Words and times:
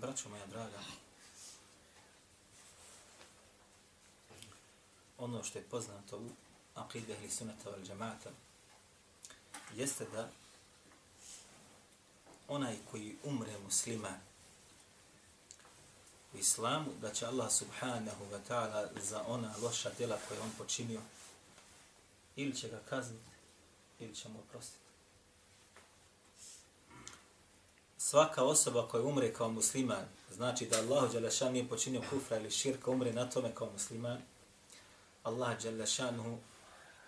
Braćo 0.00 0.28
moja 0.28 0.46
draga, 0.46 0.78
ono 5.18 5.42
što 5.42 5.58
je 5.58 5.64
poznato 5.64 6.18
u 6.18 6.30
aqide 6.74 7.18
ili 7.18 7.30
sunata 7.30 7.70
val 7.70 7.80
džamata, 7.82 8.30
jeste 9.74 10.06
da 10.12 10.30
onaj 12.48 12.76
koji 12.90 13.16
umre 13.24 13.58
musliman 13.64 14.20
u 16.34 16.38
islamu, 16.38 16.90
da 17.00 17.12
će 17.12 17.26
Allah 17.26 17.52
subhanahu 17.52 18.24
wa 18.32 18.40
ta'ala 18.48 19.00
za 19.00 19.24
ona 19.26 19.54
loša 19.62 19.90
djela 19.98 20.18
koje 20.28 20.40
on 20.40 20.50
počinio, 20.58 21.00
ili 22.36 22.56
će 22.56 22.68
ga 22.68 22.80
kazniti, 22.88 23.30
ili 23.98 24.14
će 24.14 24.28
mu 24.28 24.38
oprostiti. 24.38 24.87
Svaka 28.10 28.44
osoba 28.44 28.88
koja 28.88 29.04
umre 29.04 29.32
kao 29.32 29.50
musliman, 29.50 30.04
znači 30.34 30.66
da 30.66 30.78
Allah 30.78 31.12
Đalešan 31.12 31.52
nije 31.52 31.68
počinio 31.68 32.02
kufra 32.10 32.36
ili 32.36 32.50
širka, 32.50 32.90
umre 32.90 33.12
na 33.12 33.30
tome 33.30 33.54
kao 33.54 33.70
musliman, 33.72 34.18
Allah 35.22 35.62
Đalešanuhu 35.62 36.38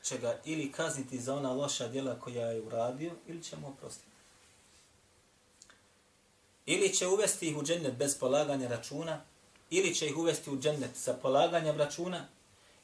će 0.02 0.18
ga 0.18 0.40
ili 0.44 0.72
kazniti 0.72 1.20
za 1.20 1.34
ona 1.34 1.52
loša 1.52 1.88
djela 1.88 2.20
koja 2.20 2.46
je 2.46 2.62
uradio, 2.62 3.12
ili 3.26 3.42
će 3.42 3.56
mu 3.56 3.68
oprostiti. 3.68 4.10
Ili 6.66 6.94
će 6.94 7.06
uvesti 7.06 7.48
ih 7.48 7.56
u 7.56 7.62
džennet 7.62 7.94
bez 7.94 8.18
polaganja 8.18 8.68
računa, 8.68 9.20
ili 9.70 9.94
će 9.94 10.06
ih 10.06 10.16
uvesti 10.16 10.50
u 10.50 10.58
džennet 10.58 10.96
sa 10.96 11.14
polaganjem 11.14 11.76
računa, 11.78 12.26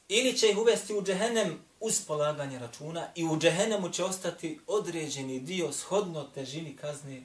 ili 0.07 0.37
će 0.37 0.49
ih 0.49 0.57
uvesti 0.57 0.93
u 0.93 1.03
džehennem 1.03 1.59
uz 1.79 2.01
polaganje 2.07 2.59
računa 2.59 3.07
i 3.15 3.23
u 3.23 3.37
džehennemu 3.39 3.89
će 3.89 4.03
ostati 4.03 4.59
određeni 4.67 5.39
dio 5.39 5.71
shodno 5.71 6.23
težini 6.23 6.75
kazne 6.75 7.23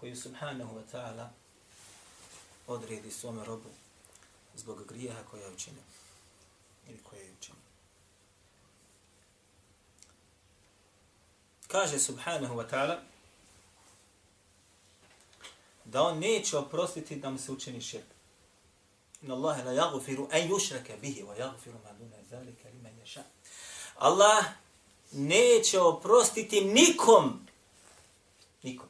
koju 0.00 0.16
subhanahu 0.16 0.76
wa 0.76 0.82
ta'ala 0.92 1.30
odredi 2.66 3.10
svome 3.10 3.44
robu 3.44 3.68
zbog 4.54 4.86
grijeha 4.88 5.22
koja 5.30 5.42
je 5.42 5.52
učinio 5.52 5.82
ili 6.88 6.98
koja 7.02 7.20
je 7.20 7.32
učinio. 7.40 7.62
Kaže 11.68 11.98
subhanahu 11.98 12.54
wa 12.54 12.70
ta'ala 12.70 12.98
da 15.84 16.02
on 16.02 16.18
neće 16.18 16.56
oprostiti 16.56 17.16
da 17.16 17.30
mu 17.30 17.38
se 17.38 17.52
učini 17.52 17.80
širk. 17.80 18.04
Inna 19.22 19.34
Allahe 19.34 19.64
la 19.64 19.72
yaghfiru 19.72 20.28
an 20.32 20.48
yushraka 20.48 20.96
bihi 21.00 21.22
wa 21.22 21.36
yaghfiru 21.36 21.78
ma 21.84 21.92
duna 21.92 22.16
zalika 22.30 22.68
liman 22.68 22.92
yasha. 23.04 23.22
Allah 23.96 24.44
neće 25.12 25.80
oprostiti 25.80 26.60
nikom 26.60 27.46
nikom 28.62 28.88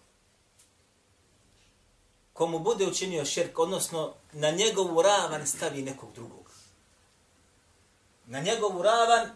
komu 2.38 2.58
bude 2.58 2.86
učinio 2.86 3.24
širk, 3.24 3.58
odnosno 3.58 4.14
na 4.32 4.50
njegovu 4.50 5.02
ravan 5.02 5.46
stavi 5.46 5.82
nekog 5.82 6.12
drugog. 6.14 6.50
Na 8.26 8.40
njegovu 8.40 8.82
ravan 8.82 9.30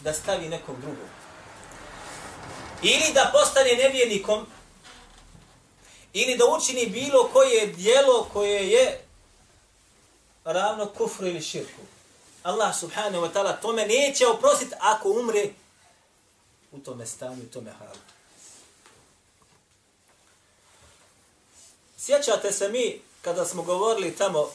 da 0.00 0.12
stavi 0.12 0.48
nekog 0.48 0.80
drugog. 0.80 1.08
Ili 2.82 3.12
da 3.14 3.30
postane 3.32 3.74
nevjernikom, 3.74 4.46
ili 6.12 6.36
da 6.36 6.44
učini 6.46 6.86
bilo 6.86 7.28
koje 7.32 7.66
dijelo 7.66 8.28
koje 8.32 8.70
je 8.70 9.04
ravno 10.44 10.86
kufru 10.86 11.26
ili 11.26 11.42
širku. 11.42 11.82
Allah 12.42 12.76
subhanahu 12.78 13.24
wa 13.24 13.32
ta'ala 13.32 13.60
tome 13.60 13.86
neće 13.86 14.26
oprostiti 14.26 14.74
ako 14.80 15.10
umre 15.10 15.48
u 16.72 16.78
tome 16.78 17.06
stanju, 17.06 17.42
u 17.42 17.52
tome 17.52 17.70
halu. 17.70 18.11
Sjećate 22.04 22.52
se 22.52 22.68
mi 22.68 23.00
kada 23.20 23.44
smo 23.44 23.62
govorili 23.62 24.16
tamo 24.16 24.50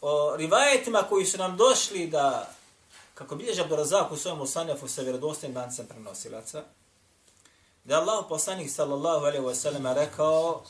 o 0.00 0.36
rivajetima 0.36 1.02
koji 1.08 1.26
su 1.26 1.38
nam 1.38 1.56
došli 1.56 2.06
da, 2.06 2.50
kako 3.14 3.36
bilježi 3.36 3.60
Abdurazak 3.60 4.12
u 4.12 4.16
svojom 4.16 4.40
usanjafu 4.40 4.88
sa 4.88 5.02
vjerodostojnim 5.02 5.56
lancem 5.56 5.86
prenosilaca, 5.86 6.62
da 7.84 7.94
je 7.94 8.00
Allah 8.00 8.24
poslanik 8.28 8.70
sallallahu 8.70 9.24
alaihi 9.24 9.44
wa 9.44 9.54
sallam 9.54 9.86
rekao 9.86 10.64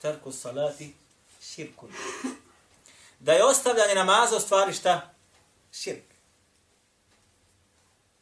terku 0.00 0.32
salati 0.32 0.94
širkun. 1.42 1.90
Da 3.18 3.32
je 3.32 3.44
ostavljanje 3.44 3.94
namaza 3.94 4.36
u 4.36 4.40
stvari 4.40 4.72
šta? 4.72 5.14
Širk. 5.72 6.09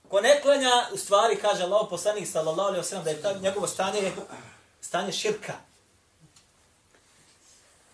Ko 0.08 0.20
ne 0.20 0.40
klanja, 0.42 0.86
u 0.92 0.96
stvari, 0.96 1.36
kaže 1.36 1.62
Allah 1.62 1.86
poslanik 1.90 2.28
sallallahu 2.28 2.68
alaihi 2.68 2.80
ve 2.80 2.88
sellem 2.88 3.04
da 3.04 3.10
je 3.10 3.22
ta, 3.22 3.32
njegovo 3.32 3.66
stanje 3.66 4.12
stanje 4.80 5.12
širka. 5.12 5.52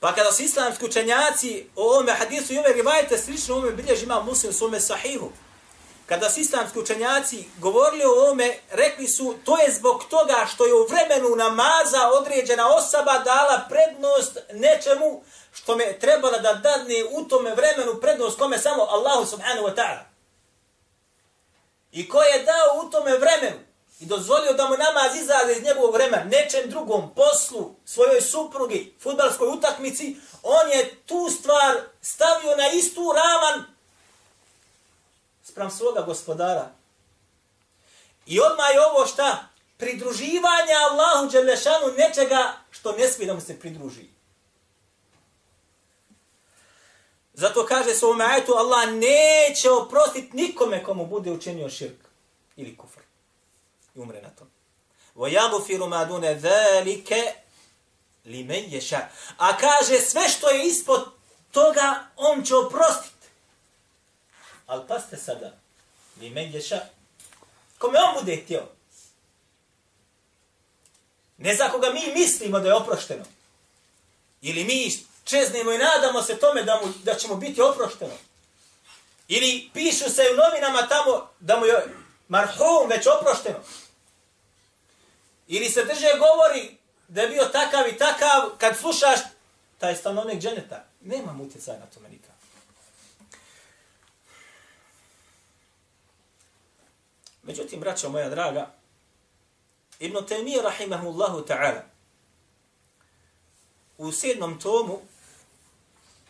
Pa 0.00 0.14
kada 0.14 0.32
su 0.32 0.42
islamski 0.42 0.84
učenjaci 0.84 1.66
o 1.76 1.82
ovome 1.82 2.12
hadisu 2.12 2.52
i 2.52 2.58
ove 2.58 2.72
rivajete 2.72 3.18
slično 3.18 3.54
ovome 3.54 3.72
bilježi 3.72 4.04
ima 4.04 4.22
muslim 4.22 4.50
u 4.50 4.52
svome 4.52 4.80
sahihu. 4.80 5.30
Kada 6.06 6.30
su 6.30 6.40
islamski 6.40 6.78
učenjaci 6.78 7.44
govorili 7.58 8.04
o 8.04 8.10
ovome, 8.10 8.58
rekli 8.70 9.08
su 9.08 9.34
to 9.44 9.58
je 9.58 9.72
zbog 9.72 10.04
toga 10.10 10.46
što 10.54 10.66
je 10.66 10.74
u 10.74 10.86
vremenu 10.86 11.36
namaza 11.36 12.08
određena 12.20 12.68
osoba 12.68 13.18
dala 13.18 13.66
prednost 13.68 14.38
nečemu 14.52 15.22
što 15.52 15.76
me 15.76 15.98
trebala 15.98 16.38
da 16.38 16.54
dadne 16.54 17.04
u 17.10 17.24
tome 17.24 17.54
vremenu 17.54 18.00
prednost 18.00 18.38
kome 18.38 18.58
samo 18.58 18.82
Allahu 18.82 19.26
subhanahu 19.26 19.66
wa 19.66 19.74
ta'ala. 19.74 20.13
I 21.94 22.08
ko 22.08 22.22
je 22.22 22.42
dao 22.42 22.86
u 22.86 22.90
tome 22.90 23.18
vremenu 23.18 23.58
i 24.00 24.06
dozvolio 24.06 24.52
da 24.52 24.68
mu 24.68 24.76
namaz 24.76 25.16
izađe 25.16 25.52
iz 25.52 25.62
njegovog 25.62 25.94
vremena, 25.94 26.24
nečem 26.24 26.70
drugom, 26.70 27.14
poslu, 27.14 27.74
svojoj 27.84 28.20
suprugi, 28.20 28.94
futbalskoj 29.00 29.48
utakmici, 29.48 30.16
on 30.42 30.70
je 30.70 30.94
tu 31.06 31.30
stvar 31.30 31.76
stavio 32.02 32.56
na 32.56 32.68
istu 32.68 33.12
ravan 33.16 33.64
sprem 35.44 35.70
svoga 35.70 36.02
gospodara. 36.02 36.70
I 38.26 38.40
odmah 38.40 38.66
je 38.74 38.86
ovo 38.86 39.06
šta? 39.06 39.48
Pridruživanje 39.76 40.74
Allahu 40.90 41.28
Đelešanu 41.30 41.86
nečega 41.96 42.52
što 42.70 42.92
ne 42.92 43.08
smije 43.08 43.26
da 43.26 43.34
mu 43.34 43.40
se 43.40 43.60
pridruži. 43.60 44.08
Zato 47.33 47.65
kaže 47.65 47.93
se 47.93 48.05
u 48.05 48.15
ajetu 48.29 48.53
Allah 48.53 48.89
neće 48.89 49.71
oprostiti 49.71 50.37
nikome 50.37 50.83
komu 50.83 51.05
bude 51.05 51.31
učinio 51.31 51.69
širk 51.69 52.07
ili 52.55 52.77
kufr. 52.77 52.99
I 53.95 53.99
umre 53.99 54.21
na 54.21 54.29
tom. 54.29 54.47
وَيَغْفِرُ 55.15 55.87
مَا 55.87 56.03
دُونَ 56.03 56.23
ذَلِكَ 56.23 57.33
لِمَنْ 58.25 58.69
يَشَا 58.71 59.07
A 59.37 59.57
kaže 59.57 59.99
sve 59.99 60.29
što 60.29 60.49
je 60.49 60.67
ispod 60.67 61.11
toga 61.51 62.07
on 62.15 62.43
će 62.43 62.55
oprostiti. 62.55 63.27
Ali 64.67 64.87
paste 64.87 65.17
sada. 65.17 65.53
لِمَنْ 66.19 66.53
يَشَا 66.53 66.79
Kome 67.77 67.99
on 67.99 68.19
bude 68.19 68.35
htio. 68.35 68.63
Ne 71.37 71.55
za 71.55 71.69
koga 71.69 71.89
mi 71.89 72.13
mislimo 72.13 72.59
da 72.59 72.67
je 72.67 72.75
oprošteno. 72.75 73.25
Ili 74.41 74.63
mi 74.63 74.85
čeznemo 75.24 75.72
i 75.72 75.78
nadamo 75.78 76.22
se 76.22 76.38
tome 76.38 76.62
da, 76.62 76.80
mu, 76.84 76.92
da 77.02 77.14
ćemo 77.14 77.36
biti 77.36 77.62
oprošteno. 77.62 78.14
Ili 79.28 79.70
pišu 79.72 80.10
se 80.10 80.22
u 80.32 80.36
novinama 80.36 80.88
tamo 80.88 81.30
da 81.40 81.58
mu 81.58 81.66
je 81.66 81.86
marhum 82.28 82.88
već 82.88 83.06
oprošteno. 83.06 83.58
Ili 85.48 85.68
se 85.68 85.84
drže 85.84 86.08
govori 86.18 86.76
da 87.08 87.22
je 87.22 87.28
bio 87.28 87.44
takav 87.44 87.88
i 87.88 87.98
takav 87.98 88.50
kad 88.58 88.78
slušaš 88.78 89.20
taj 89.78 89.96
stanovnik 89.96 90.42
dženeta. 90.42 90.84
Nema 91.00 91.38
utjecaja 91.42 91.78
na 91.78 91.86
tome 91.86 92.08
nikak. 92.08 92.34
Međutim, 97.42 97.80
braćo 97.80 98.08
moja 98.08 98.28
draga, 98.28 98.70
Ibn 99.98 100.16
Taymiyyah 100.16 100.62
rahimahullahu 100.62 101.46
ta'ala 101.46 101.82
u 103.98 104.12
sedmom 104.12 104.60
tomu 104.60 105.00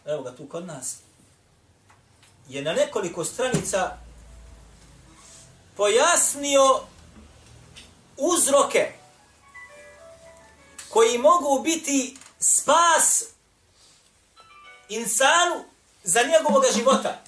evo 0.07 0.23
ga 0.23 0.37
tu 0.37 0.47
kod 0.47 0.67
nas, 0.67 0.97
je 2.49 2.63
na 2.63 2.73
nekoliko 2.73 3.25
stranica 3.25 3.97
pojasnio 5.77 6.81
uzroke 8.17 8.93
koji 10.89 11.19
mogu 11.19 11.63
biti 11.63 12.17
spas 12.39 13.25
insanu 14.89 15.65
za 16.05 16.23
njegovog 16.23 16.65
života. 16.75 17.25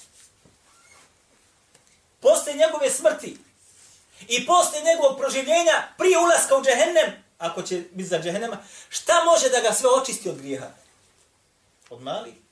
Posle 2.19 2.53
njegove 2.53 2.89
smrti 2.89 3.37
i 4.27 4.45
posle 4.45 4.81
njegovog 4.81 5.17
proživljenja 5.17 5.87
prije 5.97 6.17
ulaska 6.17 6.57
u 6.57 6.63
džehennem, 6.63 7.23
ako 7.37 7.61
će 7.61 7.83
biti 7.91 8.09
za 8.09 8.19
džehennema, 8.19 8.57
šta 8.89 9.23
može 9.23 9.49
da 9.49 9.61
ga 9.61 9.73
sve 9.73 9.89
očisti 9.89 10.29
od 10.29 10.37
grijeha? 10.37 10.67
Od 11.89 12.01
mali. 12.01 12.46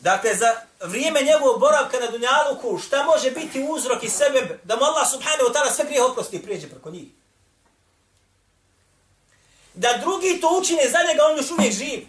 Dakle, 0.00 0.34
za 0.34 0.54
vrijeme 0.80 1.22
njegovog 1.22 1.60
boravka 1.60 2.00
na 2.00 2.06
Dunjaluku, 2.06 2.78
šta 2.78 3.04
može 3.04 3.30
biti 3.30 3.66
uzrok 3.70 4.02
i 4.02 4.08
sebe 4.08 4.58
da 4.64 4.76
mu 4.76 4.84
Allah 4.84 5.10
subhanahu 5.10 5.48
wa 5.48 5.52
ta'ala 5.54 5.74
sve 5.74 5.84
grije 5.84 6.02
oprosti 6.02 6.36
i 6.36 6.42
prijeđe 6.42 6.68
preko 6.68 6.90
njih? 6.90 7.08
Da 9.74 9.98
drugi 10.00 10.40
to 10.40 10.58
učine 10.60 10.88
za 10.88 10.98
njega, 11.08 11.22
on 11.30 11.36
još 11.36 11.50
uvijek 11.50 11.72
živ. 11.72 12.06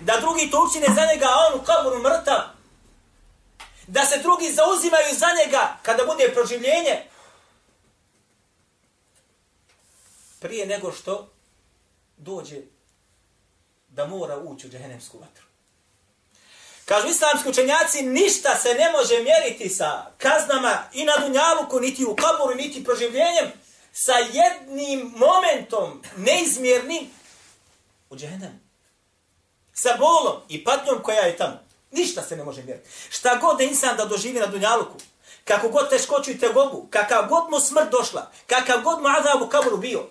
Da 0.00 0.20
drugi 0.20 0.50
to 0.50 0.66
učine 0.70 0.86
za 0.94 1.06
njega, 1.06 1.26
a 1.26 1.46
on 1.46 1.60
u 1.60 1.64
kaburu 1.64 2.02
mrtav. 2.02 2.40
Da 3.86 4.04
se 4.04 4.18
drugi 4.18 4.52
zauzimaju 4.52 5.14
za 5.14 5.26
njega 5.38 5.76
kada 5.82 6.04
bude 6.04 6.32
proživljenje. 6.34 7.02
Prije 10.40 10.66
nego 10.66 10.92
što 10.92 11.30
dođe 12.16 12.56
da 13.98 14.06
mora 14.06 14.36
ući 14.38 14.66
u 14.66 14.70
džehennemsku 14.70 15.18
vatru. 15.18 15.44
Kažu 16.84 17.08
islamski 17.08 17.48
učenjaci, 17.48 18.02
ništa 18.02 18.56
se 18.56 18.74
ne 18.74 18.92
može 18.92 19.22
mjeriti 19.22 19.68
sa 19.68 20.06
kaznama 20.18 20.82
i 20.92 21.04
na 21.04 21.16
dunjaluku, 21.16 21.80
niti 21.80 22.04
u 22.04 22.16
kaboru, 22.16 22.54
niti 22.54 22.84
proživljenjem, 22.84 23.52
sa 23.92 24.12
jednim 24.12 25.14
momentom 25.16 26.02
neizmjernim 26.16 27.10
u 28.10 28.16
džehennem. 28.16 28.60
Sa 29.74 29.96
bolom 29.98 30.36
i 30.48 30.64
patnjom 30.64 31.02
koja 31.02 31.20
je 31.20 31.36
tamo. 31.36 31.58
Ništa 31.90 32.22
se 32.22 32.36
ne 32.36 32.44
može 32.44 32.62
mjeriti. 32.62 32.90
Šta 33.10 33.36
god 33.36 33.58
da 33.58 33.64
insan 33.64 33.96
da 33.96 34.04
doživi 34.04 34.40
na 34.40 34.46
dunjaluku, 34.46 34.96
kako 35.44 35.68
god 35.68 35.90
teškoću 35.90 36.30
i 36.30 36.38
tegobu, 36.38 36.86
kakav 36.90 37.28
god 37.28 37.50
mu 37.50 37.60
smrt 37.60 37.90
došla, 37.90 38.30
kakav 38.46 38.82
god 38.82 39.02
mu 39.02 39.08
azab 39.08 39.42
u 39.42 39.48
kaboru 39.48 39.76
bio, 39.76 40.08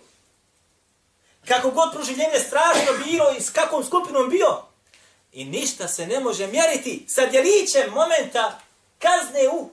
kako 1.48 1.72
god 1.72 1.94
proživljenje 1.94 2.40
strašno 2.40 3.06
bilo 3.06 3.32
i 3.38 3.42
s 3.42 3.50
kakvom 3.50 3.84
skupinom 3.84 4.30
bio, 4.30 4.68
I 5.38 5.46
ništa 5.46 5.88
se 5.88 6.08
ne 6.08 6.20
može 6.20 6.48
mjeriti 6.48 7.06
sa 7.08 7.26
djelićem 7.26 7.94
momenta 7.94 8.60
kazne 9.00 9.50
u, 9.50 9.70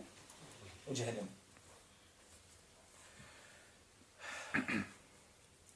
u 0.86 0.94
džehennemu. 0.94 1.28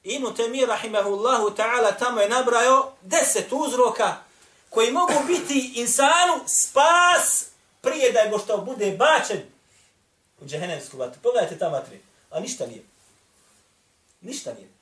Ibn 0.03 0.35
Temir, 0.35 0.67
rahimahullahu 0.67 1.49
ta'ala, 1.49 1.99
tamo 1.99 2.21
je 2.21 2.29
nabrao 2.29 2.93
deset 3.01 3.47
uzroka 3.51 4.15
koji 4.69 4.91
mogu 4.91 5.13
biti 5.27 5.73
insanu 5.75 6.43
spas 6.47 7.45
prije 7.81 8.11
da 8.11 8.29
go 8.31 8.39
što 8.39 8.57
bude 8.57 8.91
bačen 8.91 9.41
u 10.41 10.45
džehennemsku 10.45 10.97
vatru. 10.97 11.21
Pogledajte 11.21 11.57
ta 11.57 11.67
vatri. 11.67 12.01
A 12.29 12.39
ništa 12.39 12.65
nije. 12.65 12.83
Ništa 14.21 14.53
nije. 14.53 14.78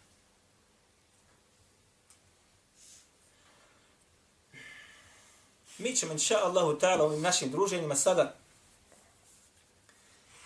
Mi 5.78 5.96
ćemo, 5.96 6.14
inša 6.14 6.38
Allahu 6.44 6.80
ta'ala, 6.80 7.02
ovim 7.02 7.22
našim 7.22 7.52
druženjima 7.52 7.96
sada 7.96 8.36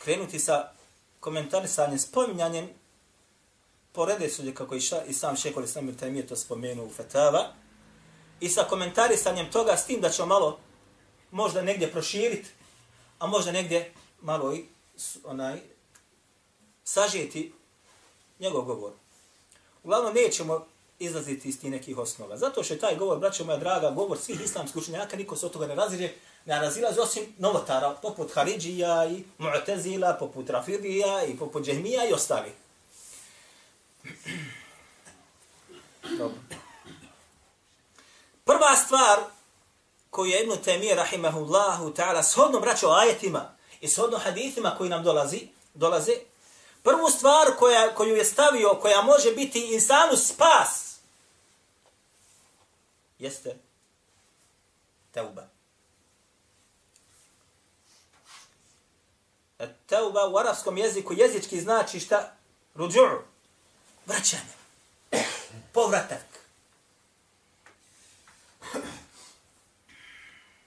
krenuti 0.04 0.40
sa 0.40 0.72
komentarisanjem, 1.20 2.00
spominjanjem 2.00 2.70
porede 3.92 4.30
sudje, 4.30 4.56
kako 4.56 4.76
i 5.08 5.14
sam 5.14 5.38
šekoli 5.38 5.66
Islamir 5.66 5.96
Tajmije 5.96 6.28
to 6.28 6.36
spomenuo 6.36 6.86
u 6.86 6.90
Fetava, 6.90 7.54
i 8.40 8.50
sa 8.50 8.64
komentarisanjem 8.64 9.52
toga 9.52 9.78
s 9.78 9.86
tim 9.86 10.02
da 10.02 10.10
ćemo 10.10 10.28
malo 10.28 10.60
možda 11.32 11.62
negdje 11.62 11.92
proširiti, 11.92 12.50
a 13.20 13.28
možda 13.28 13.52
negdje 13.52 13.94
malo 14.22 14.56
i 14.56 14.66
onaj 15.24 15.60
sažeti 16.84 17.54
njegov 18.40 18.66
govor. 18.66 18.92
Uglavnom 19.84 20.14
nećemo 20.14 20.68
izlaziti 21.04 21.50
iz 21.50 21.62
tih 21.62 21.72
nekih 21.72 21.98
osnova. 21.98 22.38
Zato 22.38 22.64
što 22.64 22.74
je 22.74 22.80
taj 22.80 22.96
govor, 22.96 23.20
braćo 23.20 23.44
moja 23.44 23.58
draga, 23.58 23.92
govor 23.92 24.18
svih 24.18 24.42
islamskih 24.42 24.82
učenjaka, 24.82 25.18
niko 25.18 25.36
se 25.36 25.46
od 25.46 25.52
toga 25.52 25.68
ne 25.68 25.76
razilje, 25.76 26.16
ne 26.46 26.60
razilazi 26.60 27.00
osim 27.00 27.24
novotara, 27.38 27.98
poput 28.02 28.34
Haridžija 28.34 29.06
i 29.06 29.24
Mu'tezila, 29.40 30.20
poput 30.20 30.50
Rafidija 30.50 31.24
i 31.26 31.38
poput 31.38 31.66
Džehmija 31.66 32.10
i 32.10 32.14
ostali. 32.14 32.52
Dobro. 36.18 36.38
Prva 38.46 38.76
stvar 38.76 39.20
koju 40.10 40.30
je 40.30 40.44
Ibn 40.44 40.58
Temije, 40.64 40.96
rahimahullahu 40.96 41.94
ta'ala, 41.94 42.24
shodno 42.24 42.60
braćo 42.60 42.90
ajetima 42.90 43.56
i 43.82 43.88
shodno 43.88 44.18
hadithima 44.18 44.76
koji 44.78 44.90
nam 44.90 45.04
dolazi, 45.04 45.48
dolaze, 45.74 46.12
prvu 46.84 47.10
stvar 47.10 47.48
koja, 47.60 47.96
koju 47.96 48.16
je 48.16 48.26
stavio, 48.26 48.70
koja 48.82 49.02
može 49.02 49.32
biti 49.32 49.74
insanu 49.74 50.18
spas, 50.18 50.81
jeste 53.22 53.56
teuba. 55.12 55.48
Teuba 59.86 60.28
u 60.28 60.38
arabskom 60.38 60.78
jeziku 60.78 61.14
jezički 61.14 61.62
znači 61.62 62.00
šta? 62.00 62.36
Ruđu'u. 62.76 63.22
Vraćanje. 64.06 64.54
Povratak. 65.74 66.26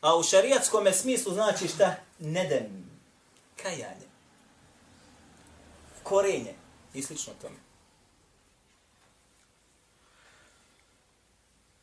A 0.01 0.17
u 0.17 0.23
šariatskom 0.23 0.93
smislu 0.93 1.33
znači 1.33 1.69
šta? 1.69 1.97
Nedem. 2.19 2.91
Kajanje. 3.63 4.09
Korenje. 6.03 6.55
I 6.95 7.03
slično 7.03 7.33
tome. 7.43 7.64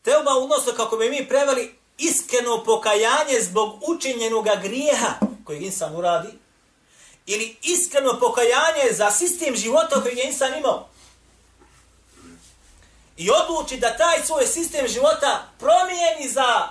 Teuba 0.02 0.32
odnosno 0.32 0.74
kako 0.74 0.98
bi 0.98 1.10
mi 1.10 1.28
preveli 1.28 1.76
iskreno 1.98 2.64
pokajanje 2.64 3.42
zbog 3.42 3.80
učinjenog 3.90 4.48
grijeha 4.62 5.14
koji 5.46 5.60
insan 5.60 5.96
uradi 5.96 6.30
ili 7.26 7.58
iskreno 7.62 8.20
pokajanje 8.20 8.92
za 8.92 9.12
sistem 9.12 9.56
života 9.56 10.02
koji 10.02 10.18
je 10.18 10.28
insan 10.28 10.58
imao. 10.58 10.90
I 13.18 13.30
odluči 13.32 13.78
da 13.78 13.98
taj 13.98 14.26
svoj 14.26 14.48
sistem 14.48 14.88
života 14.88 15.48
promijeni 15.60 16.30
za 16.34 16.68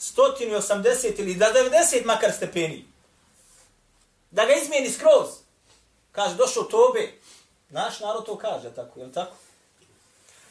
180 0.00 1.20
ili 1.20 1.34
da 1.34 1.52
90 1.52 2.04
makar 2.04 2.32
stepeni. 2.32 2.84
Da 4.30 4.44
ga 4.44 4.52
izmijeni 4.52 4.90
skroz. 4.90 5.28
Kaže, 6.12 6.34
došao 6.34 6.62
tobe. 6.62 7.12
Naš 7.70 8.00
narod 8.00 8.26
to 8.26 8.38
kaže, 8.38 8.74
tako, 8.74 9.00
je 9.00 9.06
li 9.06 9.12
tako? 9.12 9.36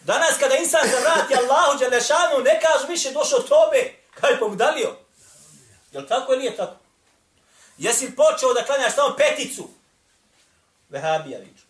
Danas 0.07 0.37
kada 0.39 0.55
insan 0.55 0.89
se 0.89 0.99
vrati 0.99 1.35
Allahu 1.35 1.79
Đelešanu, 1.79 2.43
ne 2.43 2.59
kaže 2.61 2.87
više 2.87 3.11
došao 3.11 3.39
tobe, 3.39 3.93
kaj 4.15 4.31
je 4.31 4.39
pogudalio. 4.39 4.95
Je 5.91 5.99
li 5.99 6.07
tako 6.07 6.33
ili 6.33 6.41
nije 6.41 6.55
tako? 6.57 6.75
Jesi 7.77 8.15
počeo 8.15 8.53
da 8.53 8.63
klanjaš 8.63 8.95
samo 8.95 9.15
peticu? 9.17 9.69
Vehabija 10.89 11.39
viču. 11.39 11.63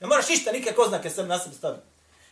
Ne 0.00 0.06
moraš 0.06 0.28
ništa, 0.28 0.52
nikakve 0.52 0.84
oznake 0.84 1.10
sam 1.10 1.28
na 1.28 1.38
sebi 1.38 1.54
staviti. 1.54 1.86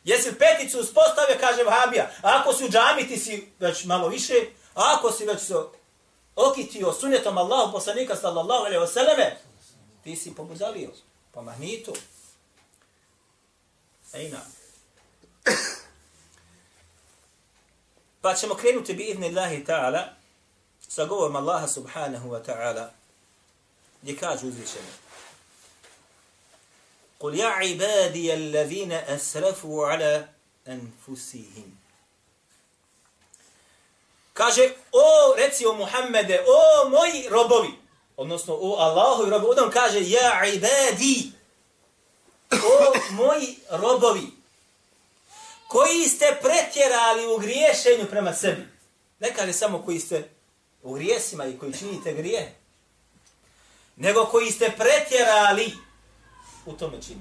Jesi 0.04 0.34
peticu 0.38 0.80
uspostavio, 0.80 1.36
kaže 1.40 1.62
Vehabija. 1.62 2.10
A 2.22 2.40
ako 2.40 2.52
si 2.52 2.64
u 2.64 2.68
džami, 2.68 3.08
ti 3.08 3.16
si 3.16 3.52
već 3.58 3.84
malo 3.84 4.08
više. 4.08 4.34
A 4.74 4.96
ako 4.96 5.12
si 5.12 5.26
već 5.26 5.40
se 5.40 5.54
okitio 6.36 6.92
sunjetom 6.92 7.38
Allahu 7.38 7.72
poslanika 7.72 8.16
sallallahu 8.16 8.64
alaihi 8.64 8.84
wasallam, 8.84 9.30
ti 10.04 10.16
si 10.16 10.34
pobudalio. 10.34 10.88
Po 10.88 10.94
pa 11.34 11.42
mahnitu. 11.42 11.92
Ejna. 14.12 14.61
Pa 18.21 18.35
ćemo 18.35 18.55
krenuti 18.55 18.93
bi 18.93 19.03
idni 19.03 19.27
Allahi 19.27 19.65
ta'ala 19.65 20.13
sa 20.89 21.05
govorom 21.05 21.35
Allaha 21.35 21.67
subhanahu 21.67 22.29
wa 22.29 22.43
ta'ala 22.43 22.91
gdje 24.01 24.17
kažu 24.17 24.47
uzvišeni. 24.47 25.07
قل 27.19 27.35
يا 27.35 27.47
عبادي 27.47 28.33
الذين 28.33 28.91
أسرفوا 28.91 29.87
على 29.87 30.27
أنفسهم 30.67 31.77
Kaže, 34.37 34.69
o, 34.91 35.33
reci 35.37 35.65
o 35.65 35.73
Muhammede, 35.73 36.45
o 36.47 36.89
moji 36.89 37.29
robovi, 37.29 37.73
odnosno 38.17 38.53
o 38.53 38.75
Allahovi 38.77 39.29
robovi, 39.29 39.59
on 39.59 39.71
kaže, 39.71 39.99
ja 40.09 40.45
ibadi, 40.45 41.31
o 42.51 42.93
moji 43.11 43.59
robovi, 43.69 44.27
koji 45.72 46.08
ste 46.08 46.38
pretjerali 46.42 47.26
u 47.26 47.38
griješenju 47.38 48.06
prema 48.10 48.34
sebi. 48.34 48.68
Ne 49.20 49.34
kaže 49.34 49.52
samo 49.52 49.82
koji 49.82 50.00
ste 50.00 50.28
u 50.82 50.92
grijesima 50.94 51.46
i 51.46 51.58
koji 51.58 51.72
činite 51.72 52.12
grije. 52.12 52.54
nego 53.96 54.24
koji 54.24 54.50
ste 54.50 54.72
pretjerali 54.78 55.72
u 56.66 56.72
tome 56.72 57.02
činu. 57.02 57.20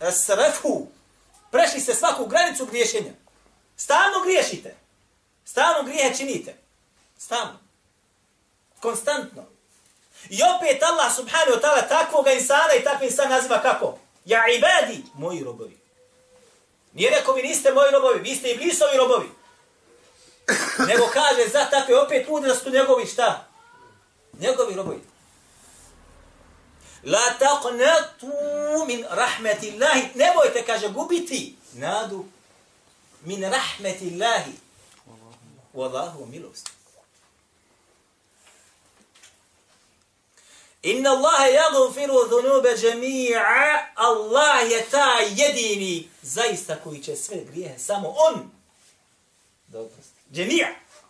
Esrefu, 0.00 0.86
prešli 1.50 1.80
ste 1.80 1.94
svaku 1.94 2.26
granicu 2.26 2.66
griješenja. 2.66 3.12
Stalno 3.76 4.24
griješite. 4.24 4.76
Stalno 5.44 5.82
grijehe 5.82 6.16
činite. 6.16 6.56
Stalno. 7.18 7.58
Konstantno. 8.80 9.44
I 10.30 10.38
opet 10.56 10.82
Allah 10.82 11.16
subhanahu 11.16 11.52
wa 11.52 11.60
ta'ala 11.60 11.88
takvog 11.88 12.26
insana 12.26 12.74
i 12.80 12.84
takvi 12.84 13.06
insan 13.06 13.30
naziva 13.30 13.62
kako? 13.62 13.98
Ja 14.24 14.42
ibadi, 14.48 15.04
moji 15.14 15.44
robovi. 15.44 15.77
Nije 16.92 17.10
rekao 17.10 17.34
vi 17.34 17.42
niste 17.42 17.72
moji 17.72 17.90
robovi, 17.92 18.20
vi 18.20 18.34
ste 18.34 18.50
i 18.50 18.56
blisovi 18.56 18.96
robovi. 18.96 19.28
Nego 20.86 21.06
kaže 21.12 21.48
za 21.48 21.64
takve 21.70 22.00
opet 22.00 22.28
ljudi 22.28 22.48
da 22.48 22.54
su 22.54 22.70
njegovi 22.70 23.06
šta? 23.06 23.48
Njegovi 24.40 24.74
robovi. 24.74 25.00
La 27.04 27.34
taqnatu 27.38 28.32
min 28.86 29.04
rahmetillahi. 29.10 30.02
Nemojte, 30.14 30.64
kaže, 30.66 30.88
gubiti 30.88 31.56
nadu 31.72 32.24
min 33.24 33.42
rahmetillahi. 33.44 34.52
Wallahu 35.74 36.26
milost. 36.26 36.77
Inna 40.82 41.10
Allahe 41.10 41.52
yaghfiru 41.52 42.28
dhunube 42.28 42.68
jami'a. 42.76 43.78
Allah 43.94 44.70
je 44.70 44.84
ta 44.90 45.18
jedini 45.30 46.08
zaista 46.22 46.76
koji 46.76 47.02
će 47.02 47.16
sve 47.16 47.36
grijehe 47.36 47.78
samo 47.78 48.08
on 48.08 48.50
da 49.66 49.80
oprosti. 49.80 50.12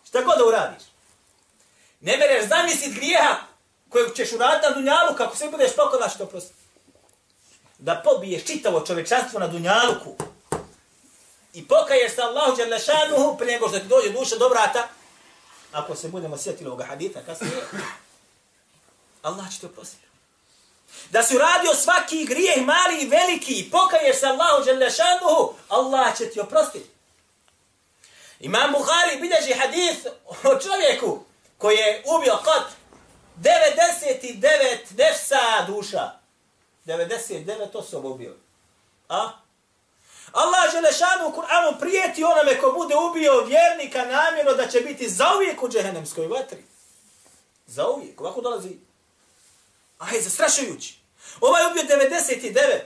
Šta 0.09 0.23
god 0.23 0.39
da 0.39 0.45
uradiš. 0.47 0.83
Ne 2.01 2.17
mereš 2.17 2.49
zamislit 2.49 2.95
grijeha 2.95 3.37
kojeg 3.89 4.15
ćeš 4.17 4.33
uraditi 4.33 4.67
na 4.67 4.75
dunjalu 4.75 5.17
kako 5.17 5.37
sve 5.37 5.51
budeš 5.51 5.77
pokonaš 5.77 6.19
to 6.19 6.25
oprosti. 6.25 6.55
Da 7.79 8.03
pobiješ 8.05 8.45
čitavo 8.45 8.81
čovečanstvo 8.81 9.41
na 9.41 9.47
dunjaluku 9.49 10.15
i 11.55 11.69
pokaješ 11.69 12.15
se 12.15 12.23
Allahu 12.23 12.57
Đalešanuhu 12.57 13.37
prije 13.39 13.53
nego 13.53 13.69
što 13.69 13.79
ti 13.79 13.87
dođe 13.87 14.11
duša 14.11 14.37
do 14.37 14.49
vrata, 14.49 14.89
ako 15.73 15.95
se 15.95 16.09
budemo 16.09 16.37
sjetili 16.39 16.69
ovoga 16.69 16.85
hadita 16.85 17.21
kasnije, 17.27 17.53
Allah 19.23 19.53
će 19.53 19.61
te 19.61 19.67
oprostiti. 19.67 20.09
Da 21.11 21.23
si 21.23 21.37
uradio 21.37 21.75
svaki 21.75 22.25
grijeh, 22.25 22.65
mali 22.65 23.03
i 23.03 23.09
veliki, 23.09 23.71
pokaješ 23.71 24.21
se 24.21 24.27
Allahu 24.27 24.65
Đelešanuhu, 24.65 25.55
Allah 25.69 26.17
će 26.19 26.31
ti 26.31 26.41
oprostiti. 26.41 26.91
Imam 28.41 28.73
Buhari 28.73 29.21
bilježi 29.21 29.53
hadith 29.53 30.07
o 30.45 30.61
čovjeku 30.61 31.25
koji 31.59 31.77
je 31.77 32.05
ubio 32.17 32.39
kot 32.45 32.67
99 33.43 34.97
nefsa 34.97 35.65
duša. 35.67 36.11
99 36.87 37.77
osoba 37.77 38.09
ubio. 38.09 38.35
A? 39.09 39.31
Allah 40.33 40.73
Želešanu 40.73 41.29
u 41.29 41.33
Kur'anu 41.33 41.81
prijeti 41.81 42.25
onome 42.25 42.61
ko 42.61 42.73
bude 42.73 42.95
ubio 42.97 43.45
vjernika 43.45 44.05
namjerno 44.05 44.53
da 44.53 44.69
će 44.69 44.81
biti 44.81 45.09
zauvijek 45.09 45.63
u 45.63 45.69
džehennemskoj 45.69 46.27
vatri. 46.27 46.65
Zauvijek. 47.67 48.21
Ovako 48.21 48.41
dolazi. 48.41 48.88
A 49.99 50.11
je 50.11 50.23
zastrašujući. 50.23 50.99
Ovaj 51.41 51.63
ubio 51.71 51.83
99. 51.83 52.81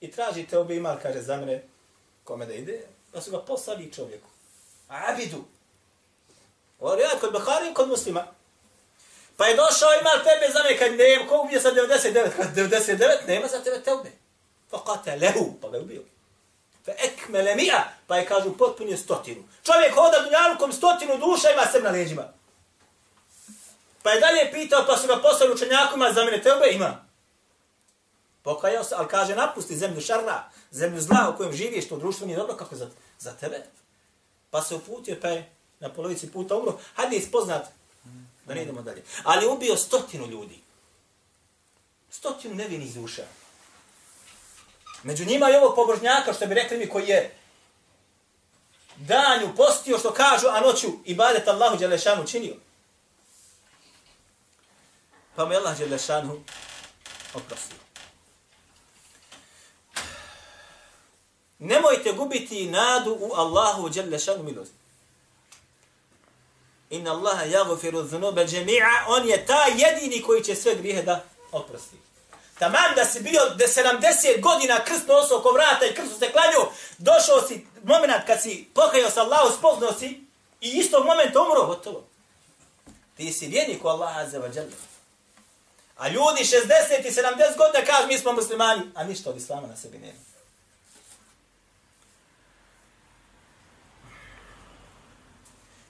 I 0.00 0.10
tražite 0.10 0.58
obi 0.58 0.76
imal, 0.76 0.96
kaže 1.02 1.20
za 1.20 1.36
mene, 1.36 1.62
kome 2.24 2.46
da 2.46 2.52
ide, 2.52 2.80
da 3.12 3.20
su 3.20 3.30
ga 3.30 3.38
poslali 3.38 3.92
čovjeku. 3.92 4.28
A 4.88 5.12
abidu. 5.12 5.44
Ovo 6.80 6.94
je 6.94 7.08
kod 7.20 7.32
Bahari, 7.32 7.74
kod 7.74 7.88
muslima. 7.88 8.26
Pa 9.36 9.46
je 9.46 9.56
došao 9.56 10.00
imal 10.00 10.18
tebe 10.18 10.52
za 10.52 10.62
mene, 10.62 10.78
kad 10.78 10.92
nema, 10.92 11.28
ko 11.28 11.42
ubio 11.44 11.60
sa 11.60 11.70
99? 11.70 12.30
Kad 12.36 12.54
99, 12.56 13.26
nema 13.26 13.48
za 13.48 13.62
tebe 13.62 13.82
tebe. 13.82 14.10
Pa 14.70 14.78
Fa 15.04 15.14
lehu, 15.14 15.54
pa 15.60 15.68
ga 15.68 15.78
ubio. 15.78 16.02
Fa 16.84 16.92
ekmele 16.98 17.54
mija, 17.54 17.92
pa 18.06 18.16
je 18.16 18.26
kažu 18.26 18.56
potpunio 18.56 18.96
stotinu. 18.96 19.42
Čovjek 19.62 19.94
hoda 19.94 20.20
dunjalukom 20.24 20.72
stotinu 20.72 21.16
duša 21.18 21.50
ima 21.50 21.66
sem 21.72 21.82
na 21.82 21.90
leđima. 21.90 22.32
Pa 24.04 24.10
je 24.10 24.20
dalje 24.20 24.52
pitao, 24.52 24.84
pa 24.86 24.96
su 24.96 25.06
ga 25.06 25.16
poslali 25.16 25.52
učenjakima, 25.52 26.12
za 26.12 26.24
mene 26.24 26.42
tebe 26.42 26.68
ima. 26.72 27.04
Pokajao 28.42 28.84
se, 28.84 28.94
ali 28.98 29.08
kaže, 29.08 29.34
napusti 29.34 29.76
zemlju 29.76 30.00
šarra, 30.00 30.50
zemlju 30.70 31.00
zla 31.00 31.30
u 31.34 31.36
kojem 31.36 31.52
živiš, 31.52 31.88
to 31.88 31.96
društvo 31.96 32.26
nije 32.26 32.38
dobro, 32.38 32.56
kako 32.56 32.76
za, 32.76 32.88
za 33.18 33.32
tebe. 33.32 33.62
Pa 34.50 34.62
se 34.62 34.74
uputio, 34.74 35.16
pa 35.22 35.28
je 35.28 35.50
na 35.80 35.88
polovici 35.88 36.30
puta 36.32 36.56
umro. 36.56 36.78
Hajde 36.94 37.16
ispoznat, 37.16 37.68
da 38.46 38.54
ne 38.54 38.62
idemo 38.62 38.82
dalje. 38.82 39.02
Ali 39.22 39.46
ubio 39.46 39.76
stotinu 39.76 40.26
ljudi. 40.26 40.60
Stotinu 42.10 42.54
nevinih 42.54 42.94
duša. 42.94 43.24
Među 45.02 45.24
njima 45.24 45.48
je 45.48 45.58
ovog 45.58 45.74
pobožnjaka, 45.74 46.32
što 46.32 46.46
bi 46.46 46.54
rekli 46.54 46.78
mi, 46.78 46.88
koji 46.88 47.08
je 47.08 47.36
danju 48.96 49.56
postio, 49.56 49.98
što 49.98 50.12
kažu, 50.12 50.46
a 50.48 50.60
noću 50.60 50.88
ibadet 51.04 51.48
Allahu 51.48 51.76
Đelešanu 51.76 52.26
činio. 52.26 52.54
Pa 55.36 55.44
mu 55.44 55.52
je 55.52 55.58
Allah 55.58 55.78
Đelešanu 55.78 56.44
oprostio. 57.34 57.76
Nemojte 61.58 62.12
gubiti 62.12 62.66
nadu 62.66 63.18
u 63.20 63.32
Allahu 63.34 63.88
Đelešanu 63.88 64.42
milost. 64.42 64.72
Inna 66.90 67.12
Allaha 67.12 67.44
jagofiru 67.44 68.02
dhunube 68.02 68.46
džemi'a, 68.46 69.04
on 69.06 69.28
je 69.28 69.46
ta 69.46 69.66
jedini 69.76 70.22
koji 70.22 70.44
će 70.44 70.54
sve 70.54 70.74
grijehe 70.74 71.02
da 71.02 71.24
oprosti. 71.52 71.96
Tamam 72.58 72.94
da 72.96 73.04
si 73.04 73.20
bio 73.20 73.40
de 73.58 73.66
70 73.66 74.40
godina 74.40 74.84
krst 74.84 75.08
nosio 75.08 75.38
oko 75.38 75.50
vrata 75.50 75.86
i 75.86 75.94
krstu 75.94 76.18
se 76.18 76.32
klanio, 76.32 76.68
došao 76.98 77.48
si 77.48 77.66
moment 77.84 78.26
kad 78.26 78.42
si 78.42 78.68
pokajao 78.74 79.10
sa 79.10 79.22
Allahu, 79.22 79.56
spoznao 79.58 79.92
si 79.92 80.06
i 80.60 80.68
istog 80.68 81.04
momenta 81.04 81.42
umro, 81.42 81.66
gotovo. 81.66 82.04
Ti 83.16 83.32
si 83.32 83.46
vjernik 83.46 83.84
u 83.84 83.88
Allaha 83.88 84.20
azza 84.20 84.38
wa 84.38 84.56
jalla. 84.56 84.93
A 85.96 86.08
ljudi 86.08 86.44
60 86.44 87.06
i 87.06 87.10
70 87.10 87.56
godina 87.56 87.84
kažu 87.86 88.08
mi 88.08 88.18
smo 88.18 88.32
muslimani, 88.32 88.82
a 88.94 89.04
ništa 89.04 89.30
od 89.30 89.36
islama 89.36 89.66
na 89.66 89.76
sebi 89.76 89.98
nema. 89.98 90.18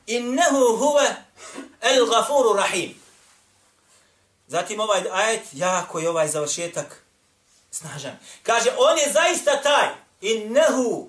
Innehu 0.07 0.77
huve 0.77 1.17
el 1.81 2.07
gafuru 2.07 2.53
rahim. 2.53 2.95
Zatim 4.47 4.81
ovaj 4.81 5.03
ajet, 5.13 5.43
jako 5.53 5.99
je 5.99 6.11
ovaj 6.11 6.29
završetak 6.29 7.05
snažan. 7.71 8.19
Kaže, 8.43 8.71
on 8.79 8.99
je 8.99 9.13
zaista 9.13 9.63
taj. 9.63 9.89
Innehu 10.21 11.09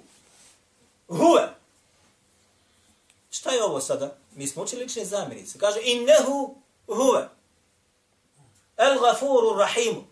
huve. 1.08 1.56
Šta 3.32 3.52
je 3.52 3.64
ovo 3.64 3.82
sada? 3.82 4.18
Mi 4.36 4.48
smo 4.48 4.64
učili 4.64 4.84
lične 4.84 5.06
zamirice. 5.06 5.60
Kaže, 5.60 5.80
innehu 5.84 6.56
huve. 6.88 7.30
El 8.78 9.00
gafuru 9.00 9.58
rahimu. 9.58 10.04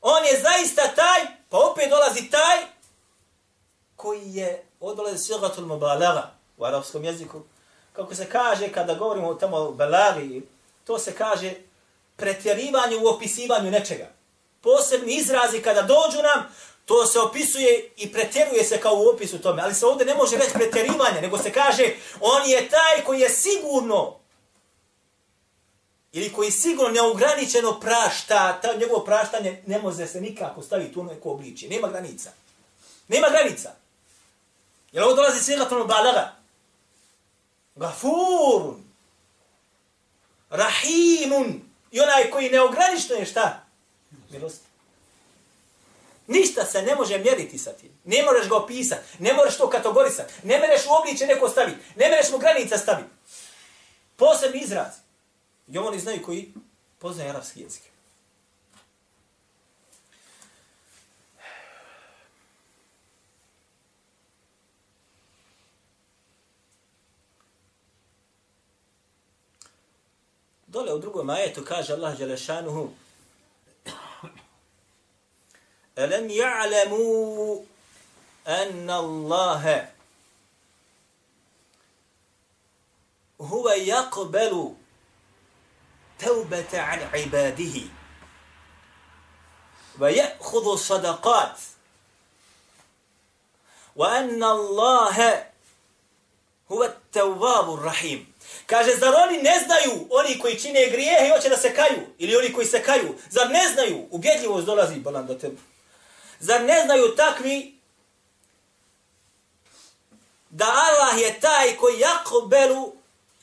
On 0.00 0.24
je 0.24 0.40
zaista 0.40 0.82
taj, 0.96 1.26
pa 1.48 1.58
opet 1.58 1.90
dolazi 1.90 2.30
taj, 2.30 2.58
koji 3.96 4.34
je 4.34 4.64
odolazi 4.80 5.24
sigatul 5.24 5.66
mubalaga 5.66 6.30
u 6.56 6.64
arapskom 6.64 7.04
jeziku. 7.04 7.42
Kako 7.92 8.14
se 8.14 8.30
kaže 8.30 8.72
kada 8.72 8.94
govorimo 8.94 9.28
o 9.28 9.34
tamo 9.34 9.70
balagi, 9.70 10.42
to 10.84 10.98
se 10.98 11.14
kaže 11.14 11.52
pretjerivanje 12.16 12.96
u 12.96 13.06
opisivanju 13.06 13.70
nečega. 13.70 14.10
Posebni 14.60 15.14
izrazi 15.14 15.62
kada 15.62 15.82
dođu 15.82 16.22
nam, 16.22 16.54
to 16.84 17.06
se 17.06 17.20
opisuje 17.20 17.90
i 17.96 18.12
pretjeruje 18.12 18.64
se 18.64 18.80
kao 18.80 18.94
u 18.94 19.08
opisu 19.08 19.38
tome. 19.38 19.62
Ali 19.62 19.74
se 19.74 19.86
ovdje 19.86 20.06
ne 20.06 20.14
može 20.14 20.36
reći 20.36 20.52
pretjerivanje, 20.52 21.20
nego 21.20 21.38
se 21.38 21.52
kaže 21.52 21.84
on 22.20 22.50
je 22.50 22.68
taj 22.68 23.04
koji 23.04 23.20
je 23.20 23.28
sigurno 23.28 24.23
ili 26.14 26.32
koji 26.32 26.50
sigurno 26.50 26.90
neograničeno 26.90 27.80
prašta, 27.80 28.60
ta 28.62 28.76
njegovo 28.76 29.04
praštanje 29.04 29.62
ne 29.66 29.78
može 29.78 30.06
se 30.06 30.20
nikako 30.20 30.62
staviti 30.62 30.98
u 30.98 31.04
neko 31.04 31.30
obličje. 31.30 31.68
Nema 31.68 31.88
granica. 31.88 32.30
Nema 33.08 33.28
granica. 33.28 33.70
Jer 34.92 35.04
ovo 35.04 35.14
dolazi 35.14 35.44
svega 35.44 35.64
tomu 35.64 35.86
balaga. 35.86 36.36
Gafurun. 37.74 38.84
Rahimun. 40.50 41.60
I 41.90 42.00
onaj 42.00 42.30
koji 42.30 42.50
neogranično 42.50 43.16
je 43.16 43.26
šta? 43.26 43.64
Milost. 44.30 44.60
Ništa 46.26 46.64
se 46.64 46.82
ne 46.82 46.94
može 46.94 47.18
mjeriti 47.18 47.58
sa 47.58 47.72
tim. 47.72 47.90
Ne 48.04 48.22
možeš 48.22 48.48
ga 48.48 48.56
opisati. 48.56 49.02
Ne 49.18 49.32
možeš 49.32 49.56
to 49.56 49.70
kategorisati. 49.70 50.32
Ne 50.42 50.58
mereš 50.58 50.86
u 50.86 50.94
obliče 51.00 51.26
neko 51.26 51.48
staviti. 51.48 51.78
Ne 51.96 52.08
mereš 52.08 52.30
mu 52.30 52.38
granica 52.38 52.78
staviti. 52.78 53.10
Posebni 54.16 54.60
izraz. 54.60 55.03
I 55.68 55.78
oni 55.78 55.98
znaju 55.98 56.22
koji 56.22 56.52
poznaje 56.98 57.30
arapski 57.30 57.60
jezik. 57.60 57.82
Dole 70.66 70.94
u 70.94 70.98
drugom 70.98 71.30
ajetu 71.30 71.64
kaže 71.64 71.92
Allah 71.92 72.18
Đelešanuhu 72.18 72.90
Elem 75.96 76.28
ja'lemu 76.28 77.64
anna 78.44 78.98
Allahe 78.98 79.86
huwa 83.38 83.74
yaqbalu 83.74 84.83
teubete 86.18 86.78
an 86.78 87.00
ibadihi. 87.24 87.90
Wa 89.98 90.10
ya'khudhu 90.10 90.78
sadaqat. 90.78 91.56
Wa 93.96 94.06
anna 94.08 94.46
Allahe 94.50 95.44
huwa 96.68 96.86
at-tawwabu 96.86 97.82
rahim. 97.84 98.26
Kaže, 98.66 98.96
zar 98.96 99.14
oni 99.14 99.42
ne 99.42 99.60
znaju, 99.64 100.06
oni 100.10 100.38
koji 100.38 100.60
čine 100.60 100.90
grijehe 100.90 101.26
i 101.26 101.30
hoće 101.30 101.48
da 101.48 101.56
se 101.56 101.74
kaju, 101.74 102.00
ili 102.18 102.36
oni 102.36 102.52
koji 102.52 102.66
se 102.66 102.82
kaju, 102.82 103.14
zar 103.30 103.50
ne 103.50 103.68
znaju, 103.72 104.06
ubjedljivost 104.10 104.66
dolazi, 104.66 105.00
bolan 105.00 105.26
do 105.26 105.34
tebe, 105.34 105.56
zar 106.40 106.62
ne 106.62 106.82
znaju 106.84 107.16
takvi 107.16 107.78
da 110.50 110.64
Allah 110.66 111.20
je 111.20 111.40
taj 111.40 111.76
koji 111.76 112.00
jakobelu 112.00 112.92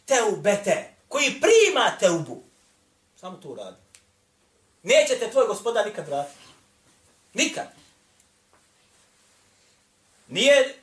teubete, 0.05 0.93
koji 1.07 1.41
prima 1.41 1.97
teubu. 1.99 2.43
Samo 3.21 3.37
to 3.37 3.55
radi. 3.55 3.77
Nećete 4.83 5.31
tvoj 5.31 5.47
gospodar 5.47 5.85
nikad 5.85 6.07
vratiti. 6.07 6.37
Nikad. 7.33 7.67
Nije 10.27 10.75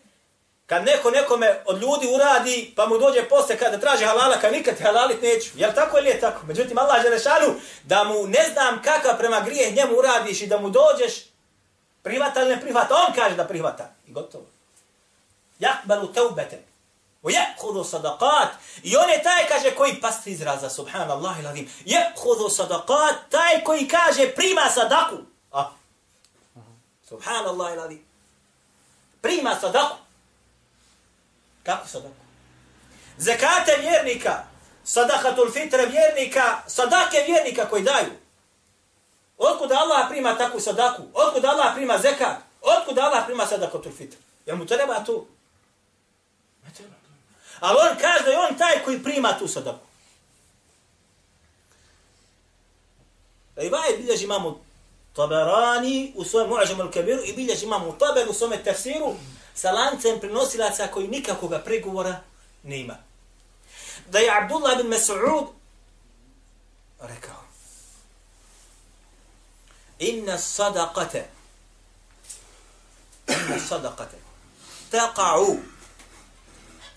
kad 0.66 0.84
neko 0.84 1.10
nekome 1.10 1.62
od 1.66 1.82
ljudi 1.82 2.06
uradi, 2.14 2.72
pa 2.76 2.86
mu 2.86 2.98
dođe 2.98 3.28
posle 3.28 3.58
kada 3.58 3.78
traži 3.78 4.04
halala, 4.04 4.40
kad 4.40 4.52
nikad 4.52 4.76
te 4.76 4.84
halalit 4.84 5.22
neću. 5.22 5.50
Jel 5.54 5.72
tako 5.74 5.98
ili 5.98 6.08
je 6.08 6.20
tako? 6.20 6.46
Međutim, 6.46 6.78
Allah 6.78 7.02
žele 7.02 7.18
šalu 7.18 7.54
da 7.84 8.04
mu 8.04 8.26
ne 8.26 8.50
znam 8.52 8.82
kakav 8.82 9.18
prema 9.18 9.40
grijeh 9.40 9.74
njemu 9.74 9.96
uradiš 9.96 10.42
i 10.42 10.46
da 10.46 10.58
mu 10.58 10.70
dođeš, 10.70 11.14
prihvata 12.02 12.40
ili 12.40 12.54
ne 12.54 12.60
prihvata, 12.60 12.94
on 13.08 13.14
kaže 13.14 13.36
da 13.36 13.44
prihvata. 13.44 13.94
I 14.06 14.12
gotovo. 14.12 14.44
Jakbalu 15.58 16.12
teubete. 16.12 16.67
O 17.22 17.30
jekhudu 17.30 17.84
sadaqat. 17.84 18.48
I 18.82 18.96
on 18.96 19.10
je 19.10 19.22
taj, 19.22 19.48
kaže, 19.48 19.74
koji 19.74 20.00
past 20.00 20.26
izraza, 20.26 20.70
subhanallah 20.70 21.40
iladim. 21.40 21.70
Jekhudu 21.84 22.48
sadaqat, 22.48 23.14
taj 23.30 23.64
koji 23.64 23.88
kaže 23.88 24.34
prima 24.34 24.70
sadaku. 24.70 25.16
Ah. 25.52 25.70
Subhanallah 27.08 27.72
iladim. 27.72 28.04
Prima 29.20 29.56
sadaku. 29.60 29.96
Kako 31.62 31.88
sadaku? 31.88 32.14
Zekate 33.18 33.76
vjernika, 33.80 34.44
sadakatul 34.84 35.50
fitre 35.52 35.86
vjernika, 35.86 36.62
sadake 36.66 37.24
vjernika 37.26 37.68
koji 37.68 37.82
daju. 37.82 38.12
Otkud 39.38 39.72
Allah 39.72 40.08
prima 40.08 40.38
takvu 40.38 40.60
sadaku? 40.60 41.02
Otkud 41.14 41.44
Allah 41.44 41.74
prima 41.74 41.98
zekat? 41.98 42.36
Otkud 42.62 42.98
Allah 42.98 43.26
prima 43.26 43.46
sadakatul 43.46 43.92
fitre? 43.92 44.18
Jel 44.46 44.56
mu 44.56 44.66
treba 44.66 45.04
to? 45.04 45.26
Ali 47.60 47.78
on 47.90 47.98
kaže 48.00 48.24
da 48.24 48.30
je 48.30 48.38
on 48.38 48.58
taj 48.58 48.84
koji 48.84 49.02
prima 49.02 49.38
tu 49.38 49.48
sadaku. 49.48 49.86
Da 53.56 53.62
i 53.62 53.68
vaj 53.68 53.96
bilježi 53.96 54.24
imamo 54.24 54.60
Taberani 55.12 56.12
u 56.16 56.24
svojem 56.24 56.50
mu'ažemu 56.50 56.82
al-kabiru 56.82 57.22
i 57.24 57.32
bilježi 57.32 57.64
imamo 57.64 57.92
Taber 57.92 58.28
u 58.28 58.32
svome 58.32 58.62
tefsiru 58.62 59.14
sa 59.54 59.70
lancem 59.70 60.20
prenosilaca 60.20 60.86
koji 60.86 61.08
nikakvoga 61.08 61.58
pregovora 61.58 62.20
nema. 62.62 62.96
Da 64.10 64.18
je 64.18 64.42
Abdullah 64.42 64.76
bin 64.76 64.86
Mas'ud 64.86 65.46
rekao 67.00 67.42
Inna 69.98 70.38
sadaqate 70.38 71.22
Inna 73.28 73.58
sadaqate 73.68 74.16
taqa'u 74.92 75.56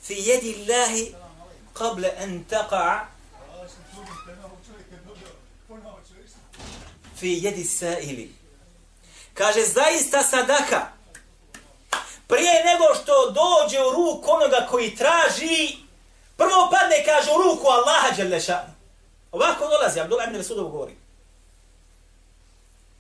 fi 0.04 0.14
jedi 0.14 0.56
Allahi 0.56 1.16
kable 1.74 2.14
en 2.18 2.46
taqa 2.50 3.06
fi 7.16 7.40
jedi 7.44 7.64
sa'ili. 7.64 8.32
Kaže, 9.34 9.66
zaista 9.66 10.24
sadaka, 10.24 10.88
prije 12.28 12.64
nego 12.66 12.86
što 12.96 13.30
dođe 13.30 13.80
u 13.82 13.92
ruku 13.92 14.32
onoga 14.32 14.68
koji 14.70 14.96
traži, 14.96 15.78
prvo 16.38 16.70
padne, 16.72 17.04
kaže, 17.06 17.32
u 17.32 17.42
ruku 17.44 17.68
Allaha 17.68 18.16
Đeleša. 18.16 18.64
Ovako 19.32 19.68
dolazi, 19.68 20.00
Abdullah 20.00 20.28
ibn 20.28 20.38
Mesudov 20.38 20.70
govori. 20.70 20.96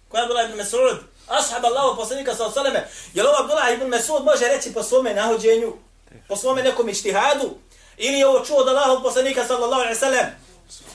Ko 0.10 0.18
je 0.18 0.24
Abdullah 0.24 0.46
ibn 0.46 0.58
Mesud? 0.58 0.98
Ashab 1.28 1.66
Allaho, 1.66 1.96
poslanika 1.96 2.36
sa 2.36 2.46
osaleme. 2.46 2.88
Jel 3.14 3.28
ovo 3.28 3.38
Abdullah 3.40 3.74
ibn 3.74 3.88
Mesud 3.88 4.24
može 4.24 4.48
reći 4.48 4.74
po 4.74 4.84
svome 4.84 5.14
nahođenju? 5.14 5.74
Po 6.28 6.36
svome 6.36 6.64
nekom 6.64 6.90
ištihadu, 6.90 7.50
ili 7.98 8.18
je 8.18 8.28
ovo 8.28 8.46
čuo 8.46 8.58
od 8.58 8.68
Allahov 8.68 9.04
poslanika 9.04 9.48
sallallahu 9.48 9.82
alaihi 9.82 10.00
sallam, 10.00 10.26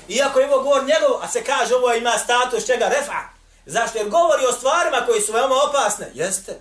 Iako 0.09 0.41
je 0.41 0.55
ovo 0.55 0.63
govor 0.63 0.85
njegov, 0.85 1.23
a 1.23 1.29
se 1.29 1.45
kaže 1.45 1.75
ovo 1.75 1.93
ima 1.93 2.19
status 2.19 2.67
čega 2.67 2.89
refa. 2.89 3.21
Zašto? 3.67 3.99
Jer 3.99 4.09
govori 4.09 4.47
o 4.47 4.53
stvarima 4.53 5.07
koji 5.07 5.21
su 5.21 5.33
veoma 5.33 5.55
opasne. 5.69 6.11
Jeste. 6.15 6.61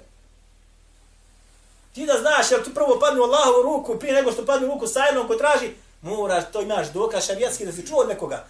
Ti 1.93 2.05
da 2.05 2.19
znaš, 2.19 2.51
jer 2.51 2.63
tu 2.63 2.73
prvo 2.73 2.99
padne 2.99 3.21
u 3.21 3.23
Allahovu 3.23 3.63
ruku, 3.63 3.99
prije 3.99 4.13
nego 4.13 4.31
što 4.31 4.45
padne 4.45 4.67
u 4.67 4.71
ruku 4.71 4.87
sajnom 4.87 5.27
ko 5.27 5.35
traži, 5.35 5.69
moraš, 6.01 6.43
to 6.53 6.61
imaš 6.61 6.87
dokaz 6.87 7.25
šarijatski 7.25 7.65
da 7.65 7.71
si 7.71 7.87
čuo 7.87 7.99
od 7.99 8.07
nekoga. 8.07 8.45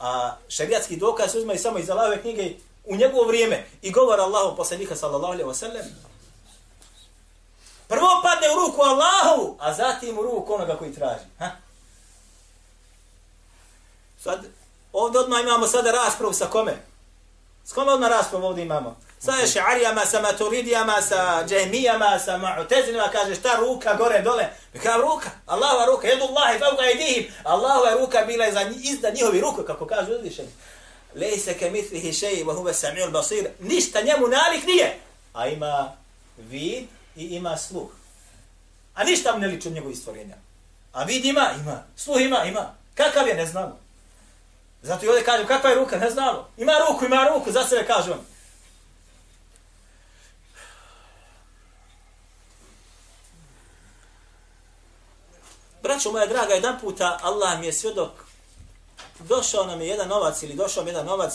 A 0.00 0.36
šarijatski 0.48 0.96
dokaz 0.96 1.34
uzma 1.34 1.52
i 1.52 1.58
samo 1.58 1.78
iz 1.78 1.90
Allahove 1.90 2.20
knjige 2.20 2.52
u 2.84 2.96
njegovo 2.96 3.24
vrijeme 3.24 3.64
i 3.82 3.90
govor 3.90 4.20
Allahu 4.20 4.56
poslanika 4.56 4.96
sallallahu 4.96 5.32
alaihi 5.32 5.48
wa 5.50 5.54
sallam. 5.54 5.84
Prvo 7.88 8.22
padne 8.22 8.46
u 8.50 8.66
ruku 8.66 8.82
Allahu, 8.82 9.56
a 9.60 9.74
zatim 9.74 10.18
u 10.18 10.22
ruku 10.22 10.54
onoga 10.54 10.76
koji 10.76 10.94
traži. 10.94 11.24
Ha? 11.38 11.50
Sad, 14.22 14.44
ovdje 14.92 15.20
odmah 15.20 15.40
imamo 15.42 15.66
sada 15.66 15.90
raspravu 15.90 16.32
sa 16.32 16.46
kome? 16.46 16.76
S 17.64 17.72
kome 17.72 17.92
odmah 17.92 18.10
raspravu 18.10 18.46
ovdje 18.46 18.64
imamo? 18.64 18.96
Sa 19.18 19.32
še'arijama, 19.32 20.06
sa 20.06 20.20
maturidijama, 20.20 21.02
sa 21.02 21.44
džehmijama, 21.48 22.18
sa 22.18 22.38
ma'utezinima, 22.38 23.08
kaže 23.12 23.34
šta 23.34 23.56
ruka 23.56 23.94
gore 23.94 24.22
dole? 24.22 24.48
Mi 24.74 24.80
kao 24.80 25.00
ruka, 25.00 25.30
Allahova 25.46 25.86
ruka, 25.86 26.08
jedu 26.08 26.24
Allahi, 26.24 26.58
fauka 26.58 26.90
idihim, 26.90 27.32
Allahova 27.44 27.90
ruka 28.00 28.24
bila 28.26 28.44
je 28.44 28.52
za 28.52 28.60
izda 28.82 29.10
njihovi 29.10 29.40
ruku, 29.40 29.62
kako 29.62 29.86
kaže 29.86 30.12
uzvišeni. 30.12 30.48
Lejse 31.14 31.58
ke 31.58 31.70
mitlihi 31.70 32.12
šeji, 32.12 32.44
wa 32.44 32.54
huve 32.56 32.72
sami'ul 32.72 33.10
basir, 33.10 33.48
ništa 33.60 34.00
njemu 34.00 34.28
nalik 34.28 34.66
nije, 34.66 34.98
a 35.32 35.46
ima 35.46 35.92
vid 36.38 36.86
i 37.16 37.24
ima 37.24 37.56
sluh. 37.56 37.88
A 38.94 39.04
ništa 39.04 39.32
mu 39.32 39.38
ne 39.38 39.46
liči 39.46 39.68
od 39.68 39.74
njegovih 39.74 39.98
stvorenja. 39.98 40.36
A 40.92 41.04
vid 41.04 41.24
ima, 41.24 41.50
ima, 41.60 41.82
sluh 41.96 42.20
ima, 42.20 42.44
ima. 42.44 42.74
Kakav 42.94 43.28
je, 43.28 43.34
ne 43.34 43.46
znamo. 43.46 43.78
Zato 44.82 45.04
i 45.04 45.08
ovdje 45.08 45.24
kažem, 45.24 45.46
kakva 45.46 45.70
je 45.70 45.76
ruka, 45.76 45.98
ne 45.98 46.10
znamo. 46.10 46.48
Ima 46.56 46.72
ruku, 46.88 47.04
ima 47.04 47.28
ruku, 47.28 47.52
za 47.52 47.64
sebe 47.64 47.86
kaže 47.86 48.12
on. 48.12 48.20
Braćo 55.82 56.12
moja 56.12 56.26
draga, 56.26 56.54
jedan 56.54 56.80
puta 56.80 57.18
Allah 57.22 57.60
mi 57.60 57.66
je 57.66 57.72
svjedok, 57.72 58.10
došao 59.18 59.66
nam 59.66 59.80
je 59.80 59.88
jedan 59.88 60.08
novac 60.08 60.42
ili 60.42 60.54
došao 60.54 60.84
mi 60.84 60.90
jedan 60.90 61.06
novac 61.06 61.32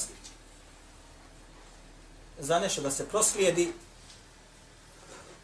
za 2.40 2.60
nešto 2.60 2.82
da 2.82 2.92
se 2.92 3.08
proslijedi. 3.08 3.74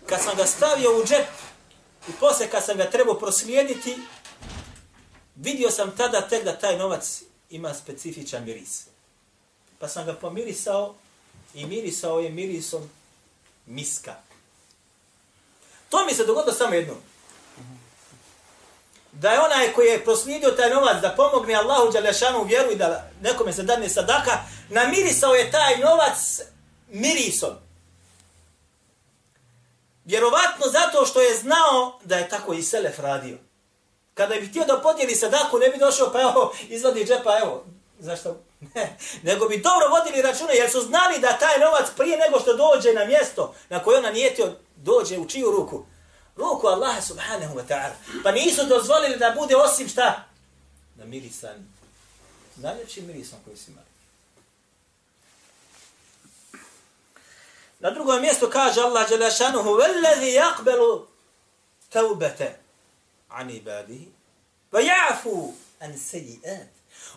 Kad 0.09 0.21
sam 0.23 0.35
ga 0.37 0.45
stavio 0.45 0.99
u 0.99 1.05
džep 1.05 1.27
i 2.09 2.11
posle 2.19 2.47
kad 2.49 2.65
sam 2.65 2.77
ga 2.77 2.89
trebao 2.89 3.19
proslijediti, 3.19 3.97
vidio 5.35 5.71
sam 5.71 5.97
tada 5.97 6.21
tek 6.21 6.43
da 6.43 6.59
taj 6.59 6.77
novac 6.77 7.21
ima 7.49 7.73
specifičan 7.73 8.45
miris. 8.45 8.85
Pa 9.79 9.87
sam 9.87 10.05
ga 10.05 10.13
pomirisao 10.13 10.95
i 11.53 11.65
mirisao 11.65 12.19
je 12.19 12.29
mirisom 12.29 12.89
miska. 13.65 14.15
To 15.89 16.05
mi 16.05 16.13
se 16.13 16.25
dogodilo 16.25 16.55
samo 16.55 16.73
jednom. 16.73 16.97
Da 19.11 19.31
je 19.31 19.39
onaj 19.39 19.73
koji 19.73 19.87
je 19.87 20.03
proslijedio 20.03 20.51
taj 20.51 20.69
novac 20.69 21.01
da 21.01 21.15
pomogne 21.15 21.55
Allahu 21.55 21.91
Đalešanu 21.91 22.41
u 22.41 22.45
vjeru 22.45 22.71
i 22.71 22.75
da 22.75 23.09
nekome 23.21 23.53
se 23.53 23.63
dadne 23.63 23.89
sadaka, 23.89 24.43
namirisao 24.69 25.35
je 25.35 25.51
taj 25.51 25.77
novac 25.77 26.39
mirisom. 26.87 27.66
Vjerovatno 30.07 30.65
zato 30.71 31.05
što 31.05 31.21
je 31.21 31.37
znao 31.37 31.99
da 32.03 32.17
je 32.17 32.29
tako 32.29 32.53
i 32.53 32.63
Selef 32.63 32.99
radio. 32.99 33.37
Kada 34.13 34.35
bi 34.35 34.47
htio 34.47 34.65
da 34.65 34.79
podijeli 34.79 35.15
sadaku, 35.15 35.59
ne 35.59 35.69
bi 35.69 35.77
došao, 35.77 36.11
pa 36.11 36.21
evo, 36.21 36.53
izvadi 36.69 37.05
džepa, 37.05 37.39
evo, 37.43 37.65
zašto? 37.99 38.37
Ne, 38.75 38.97
nego 39.29 39.47
bi 39.47 39.57
dobro 39.57 39.87
vodili 39.89 40.21
račune, 40.21 40.55
jer 40.55 40.71
su 40.71 40.81
znali 40.81 41.19
da 41.19 41.37
taj 41.37 41.59
novac 41.59 41.87
prije 41.97 42.17
nego 42.17 42.39
što 42.39 42.53
dođe 42.53 42.93
na 42.93 43.05
mjesto 43.05 43.55
na 43.69 43.83
koje 43.83 43.97
ona 43.99 44.11
nijetio, 44.11 44.53
dođe 44.75 45.17
u 45.17 45.27
čiju 45.27 45.51
ruku? 45.51 45.85
Ruku 46.35 46.67
Allaha 46.67 47.01
subhanahu 47.01 47.55
wa 47.55 47.63
ta'ala. 47.67 48.23
Pa 48.23 48.31
nisu 48.31 48.65
dozvolili 48.65 49.17
da 49.17 49.35
bude 49.37 49.55
osim 49.55 49.89
šta? 49.89 50.23
Na 50.95 51.05
mirisan 51.05 51.67
najljepšim 52.55 53.07
mirisom 53.07 53.39
koji 53.45 53.57
si 53.57 53.71
imao. 53.71 53.83
Na 57.80 57.90
drugom 57.90 58.20
mjestu 58.20 58.50
kaže 58.50 58.80
Allah 58.80 59.08
Đelešanuhu 59.08 59.70
وَالَّذِي 59.70 60.35
يَقْبَلُ 60.35 61.06
تَوْبَةَ 61.92 62.52
عَنِ 63.30 63.50
ibadihi 63.50 64.08
wa 64.72 64.80
ya'fu 64.80 65.52
an 65.80 65.92
سَيِّئَاتِ 65.92 66.68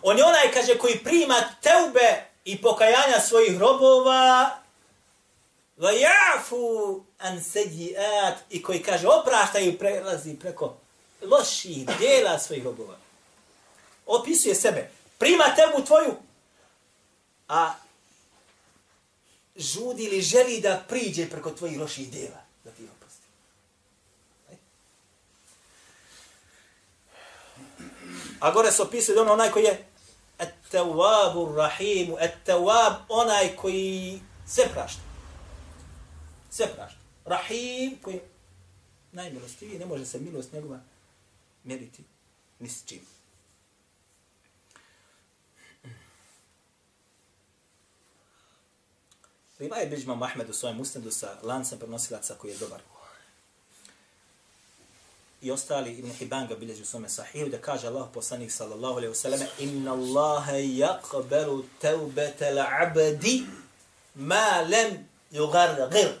On 0.02 0.18
je 0.18 0.24
onaj, 0.24 0.52
kaže, 0.52 0.78
koji 0.78 0.98
prima 0.98 1.42
teube 1.62 2.24
i 2.44 2.62
pokajanja 2.62 3.20
svojih 3.20 3.58
robova 3.58 4.58
wa 5.78 5.90
ya'fu 5.92 7.00
an 7.18 7.40
سَيِّئَاتِ 7.40 8.34
i 8.50 8.62
koji, 8.62 8.82
kaže, 8.82 9.08
oprašta 9.08 9.58
i 9.58 9.78
prelazi 9.78 10.34
preko 10.34 10.76
loših 11.22 11.86
dijela 11.98 12.38
svojih 12.38 12.64
robova. 12.64 12.96
Opisuje 14.06 14.54
sebe. 14.54 14.90
Prima 15.18 15.44
tebu 15.44 15.84
tvoju, 15.86 16.14
a 17.48 17.74
žudi 19.61 20.03
ili 20.03 20.21
želi 20.21 20.61
da 20.61 20.85
priđe 20.89 21.29
preko 21.29 21.51
tvojih 21.51 21.79
loših 21.79 22.11
djela, 22.11 22.43
da 22.63 22.71
ti 22.71 22.83
oprosti. 22.83 23.25
A 28.39 28.51
gore 28.51 28.71
se 28.71 28.81
opisuje 28.81 29.21
ono 29.21 29.33
onaj 29.33 29.51
koji 29.51 29.63
je 29.63 29.85
At-tawabur 30.39 31.55
Rahimu, 31.55 32.17
At-Tawab, 32.17 32.95
onaj 33.09 33.55
koji 33.55 34.21
sve 34.47 34.63
prašta. 34.73 35.01
Sve 36.49 36.67
prašta. 36.75 36.99
Rahim, 37.25 37.97
koji 38.01 38.13
je 38.13 38.21
najmilostiviji, 39.11 39.79
ne 39.79 39.85
može 39.85 40.05
se 40.05 40.19
milost 40.19 40.53
njegova 40.53 40.79
meriti 41.63 42.03
ni 42.59 42.69
s 42.69 42.85
čim. 42.85 43.01
Ima 49.61 49.75
je 49.75 49.87
Biđma 49.87 50.15
Mahmed 50.15 50.49
u 50.49 50.53
svojem 50.53 50.79
ustadu 50.79 51.11
sa 51.11 51.37
lancem 51.43 51.79
prenosilaca 51.79 52.35
koji 52.35 52.51
je 52.51 52.57
dobar. 52.57 52.79
I 55.41 55.51
ostali 55.51 55.93
Ibn 55.93 56.11
Hibban 56.11 56.47
ga 56.47 56.55
bilježi 56.55 56.81
u 56.81 56.85
svome 56.85 57.09
sahiju 57.09 57.49
da 57.49 57.57
kaže 57.57 57.87
Allah 57.87 58.07
poslanik 58.13 58.51
sallallahu 58.51 58.93
alaihi 58.93 59.13
wasallam 59.13 59.45
Inna 59.59 59.93
Allahe 59.93 60.57
yaqbalu 60.57 61.63
tevbete 61.81 62.51
l'abdi 62.51 63.43
ma 64.15 64.61
lem 64.69 65.07
yugargir. 65.31 66.11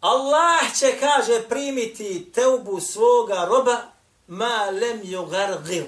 Allah 0.00 0.78
će, 0.78 0.98
kaže, 1.00 1.48
primiti 1.48 2.30
teubu 2.34 2.80
svoga 2.80 3.44
roba 3.44 3.82
ma 4.26 4.70
lem 4.70 5.02
yugargir. 5.02 5.84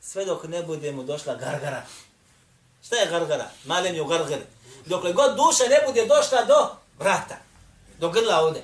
Sve 0.00 0.24
dok 0.24 0.44
ne 0.44 0.62
bude 0.62 0.92
mu 0.92 1.02
došla 1.02 1.34
gargara. 1.34 1.86
Šta 2.86 2.96
je 2.96 3.06
gargara? 3.10 3.50
Malem 3.64 3.94
je 3.94 4.04
gargar. 4.08 4.38
Dokle 4.84 5.12
god 5.12 5.36
duša 5.36 5.64
ne 5.68 5.80
bude 5.86 6.06
došla 6.06 6.44
do 6.44 6.76
vrata, 6.98 7.36
do 7.98 8.10
grla 8.10 8.40
ovde. 8.40 8.62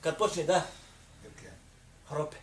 Kad 0.00 0.16
počne 0.16 0.44
da 0.44 0.62
hrope. 2.08 2.36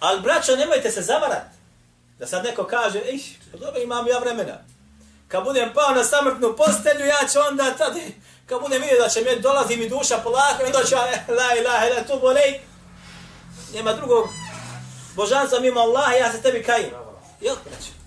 Ali 0.00 0.20
braćo, 0.20 0.56
nemojte 0.56 0.90
se 0.90 1.02
zavarat. 1.02 1.46
Da 2.18 2.26
sad 2.26 2.44
neko 2.44 2.64
kaže, 2.64 2.98
ej, 2.98 3.20
pa 3.52 3.58
dobro 3.58 3.80
imam 3.80 4.06
ja 4.06 4.18
vremena. 4.18 4.58
Kad 5.28 5.44
budem 5.44 5.72
pao 5.74 5.94
na 5.94 6.04
samrtnu 6.04 6.56
postelju, 6.56 7.06
ja 7.06 7.28
ću 7.32 7.38
onda 7.48 7.74
tad, 7.74 7.96
kad 8.46 8.60
budem 8.60 8.82
vidio 8.82 9.02
da 9.02 9.08
će 9.08 9.20
mi 9.20 9.40
dolazi 9.40 9.76
mi 9.76 9.88
duša 9.88 10.18
polako, 10.18 10.64
onda 10.66 10.84
ću, 10.84 10.94
la 11.28 11.54
ilaha 11.60 11.86
ila 11.86 12.02
tu 12.02 12.20
bolej. 12.20 12.60
Nema 13.74 13.92
drugog 13.92 14.28
božanstva 15.14 15.60
mimo 15.60 15.80
Allaha, 15.80 16.12
ja 16.12 16.32
se 16.32 16.42
tebi 16.42 16.62
kajim. 16.62 16.90
Jel, 17.40 17.56
braću? 17.64 18.00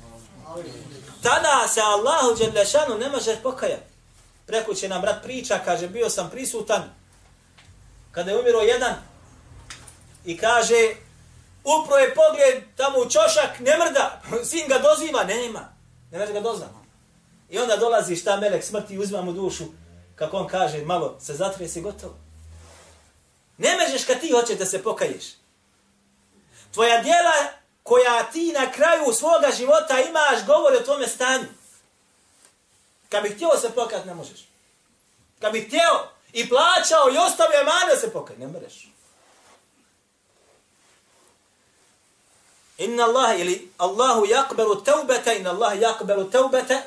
Tada 1.24 1.68
se 1.68 1.82
Allahu 1.82 2.36
Đelešanu 2.36 2.98
ne 2.98 3.10
možeš 3.10 3.36
pokajati. 3.44 3.94
Preko 4.46 4.74
će 4.74 4.90
nam 4.90 5.02
brat 5.02 5.24
priča, 5.24 5.60
kaže, 5.66 5.88
bio 5.88 6.10
sam 6.10 6.30
prisutan 6.30 6.84
kada 8.12 8.32
je 8.32 8.40
umiro 8.40 8.60
jedan 8.60 8.96
i 10.26 10.38
kaže, 10.38 10.96
upro 11.64 11.98
je 11.98 12.16
pogled 12.16 12.64
tamo 12.76 13.00
u 13.00 13.10
čošak, 13.10 13.60
ne 13.60 13.78
mrda, 13.78 14.22
sin 14.50 14.68
ga 14.68 14.78
doziva, 14.78 15.24
nema, 15.24 15.74
ne 16.12 16.20
može 16.20 16.34
ga 16.34 16.40
dozna. 16.40 16.68
I 17.50 17.60
onda 17.60 17.78
dolazi 17.78 18.16
šta 18.16 18.40
melek 18.40 18.64
smrti 18.64 18.98
uzima 18.98 19.22
mu 19.22 19.34
dušu, 19.34 19.64
kako 20.16 20.38
on 20.38 20.48
kaže, 20.48 20.86
malo 20.86 21.18
se 21.20 21.34
zatrije 21.34 21.70
si 21.70 21.82
gotovo. 21.82 22.18
Ne 23.58 23.78
možeš 23.78 24.06
kad 24.06 24.20
ti 24.20 24.32
hoćeš 24.32 24.58
da 24.58 24.66
se 24.66 24.84
pokaješ 24.84 25.24
tvoja 26.74 27.02
djela 27.02 27.34
koja 27.84 28.24
ti 28.24 28.52
na 28.52 28.72
kraju 28.72 29.14
svoga 29.14 29.52
života 29.58 30.00
imaš 30.00 30.46
govore 30.46 30.78
o 30.78 30.84
tome 30.84 31.08
stanju. 31.08 31.46
Kad 33.10 33.24
bi 33.24 33.30
htio 33.30 33.50
se 33.62 33.70
pokajati, 33.70 34.08
ne 34.08 34.14
možeš. 34.14 34.48
Kad 35.42 35.52
bi 35.52 35.62
htio 35.62 36.08
i 36.34 36.50
plaćao 36.50 37.10
i 37.14 37.18
ostavio 37.18 37.64
mane 37.64 38.00
se 38.00 38.14
pokaj, 38.14 38.38
ne 38.38 38.48
mreš. 38.48 38.88
Inna 42.78 43.04
Allah 43.04 43.40
ili 43.40 43.72
Allahu 43.78 44.26
yakbalu 44.26 44.84
taubata, 44.84 45.34
inna 45.34 45.50
Allah 45.50 45.74
yakbalu 45.80 46.32
taubata, 46.32 46.82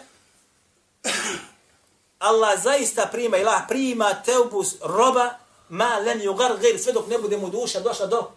Allah 2.18 2.62
zaista 2.62 3.06
prima, 3.12 3.36
ilah 3.36 3.62
prima 3.68 4.22
teubu 4.22 4.64
roba, 4.82 5.38
ma 5.68 5.98
len 5.98 6.20
yugar 6.20 6.60
gir, 6.60 6.82
sve 6.82 6.92
dok 6.92 7.06
ne 7.06 7.18
bude 7.18 7.36
mu 7.36 7.48
duša 7.48 7.80
došla 7.80 8.06
do 8.06 8.32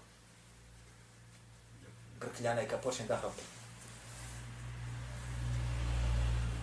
grkljana 2.19 2.61
i 2.61 2.67
kad 2.67 2.81
počne 2.81 3.05
da 3.05 3.15
hrope. 3.15 3.41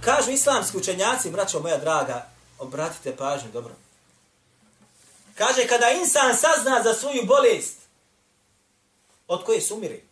Kažu 0.00 0.30
islamski 0.30 0.76
učenjaci, 0.76 1.30
braćo 1.30 1.60
moja 1.60 1.78
draga, 1.78 2.26
obratite 2.58 3.16
pažnju, 3.16 3.50
dobro. 3.52 3.74
Kaže, 5.34 5.66
kada 5.66 5.90
insan 5.90 6.36
sazna 6.36 6.82
za 6.82 6.94
svoju 6.94 7.26
bolest, 7.26 7.78
od 9.28 9.44
koje 9.44 9.60
se 9.60 9.74
umiri, 9.74 10.04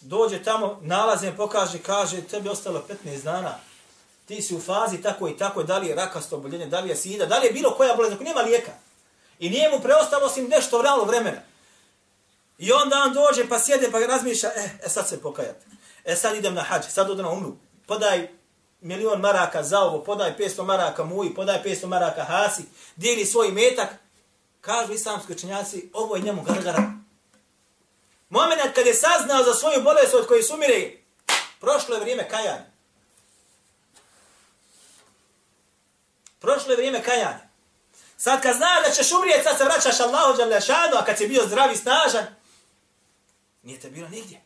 dođe 0.00 0.42
tamo, 0.42 0.78
nalaze, 0.82 1.32
pokaže, 1.36 1.78
kaže, 1.78 2.22
tebi 2.22 2.48
ostalo 2.48 2.84
15 3.04 3.22
dana, 3.22 3.58
ti 4.26 4.42
si 4.42 4.54
u 4.54 4.60
fazi 4.60 5.02
tako 5.02 5.28
i 5.28 5.36
tako, 5.36 5.62
da 5.62 5.78
li 5.78 5.86
je 5.86 5.94
rakasto 5.94 6.36
oboljenje, 6.36 6.66
da 6.66 6.80
li 6.80 6.88
je 6.88 6.96
sida, 6.96 7.26
da 7.26 7.38
li 7.38 7.46
je 7.46 7.52
bilo 7.52 7.70
koja 7.70 7.94
bolest, 7.94 8.14
ako 8.14 8.24
nema 8.24 8.40
lijeka. 8.40 8.72
I 9.38 9.50
nije 9.50 9.70
mu 9.70 9.80
preostalo 9.80 10.26
osim 10.26 10.48
nešto 10.48 10.78
vralo 10.78 11.04
vremena. 11.04 11.40
I 12.58 12.72
onda 12.72 12.96
on 13.06 13.12
dođe 13.12 13.48
pa 13.48 13.58
sjede 13.58 13.90
pa 13.90 13.98
razmišlja, 13.98 14.50
eh, 14.56 14.70
e 14.86 14.88
sad 14.88 15.08
se 15.08 15.22
pokajat. 15.22 15.56
E 16.04 16.16
sad 16.16 16.36
idem 16.36 16.54
na 16.54 16.62
hađ, 16.62 16.84
sad 16.88 17.10
odem 17.10 17.24
na 17.24 17.30
umru. 17.30 17.56
Podaj 17.86 18.28
milion 18.80 19.20
maraka 19.20 19.62
za 19.62 19.80
ovo, 19.80 20.04
podaj 20.04 20.36
500 20.38 20.64
maraka 20.64 21.04
muji, 21.04 21.34
podaj 21.34 21.62
500 21.64 21.86
maraka 21.86 22.24
hasi, 22.24 22.62
dijeli 22.96 23.26
svoj 23.26 23.48
metak. 23.48 23.88
Kažu 24.60 24.92
islamski 24.92 25.32
učenjaci, 25.32 25.90
ovo 25.92 26.16
je 26.16 26.22
njemu 26.22 26.42
gargara. 26.42 26.92
Moment 28.28 28.74
kad 28.74 28.86
je 28.86 28.94
saznao 28.94 29.44
za 29.44 29.54
svoju 29.54 29.82
bolest 29.82 30.14
od 30.14 30.26
koje 30.26 30.42
sumire, 30.42 30.90
prošlo 31.60 31.94
je 31.94 32.00
vrijeme 32.00 32.28
kajanja. 32.28 32.66
Prošlo 36.38 36.70
je 36.70 36.76
vrijeme 36.76 37.02
kajanja. 37.02 37.40
Sad 38.16 38.42
kad 38.42 38.56
znaš 38.56 38.86
da 38.86 38.90
ćeš 38.90 39.12
umrijeti, 39.12 39.44
sad 39.44 39.58
se 39.58 39.64
vraćaš 39.64 40.00
Allahu 40.00 40.36
Đalešanu, 40.36 40.96
a 40.96 41.04
kad 41.04 41.18
si 41.18 41.28
bio 41.28 41.46
zdrav 41.46 41.72
i 41.72 41.76
snažan, 41.76 42.26
Nije 43.64 43.80
te 43.80 43.90
bilo 43.90 44.08
nigdje. 44.08 44.40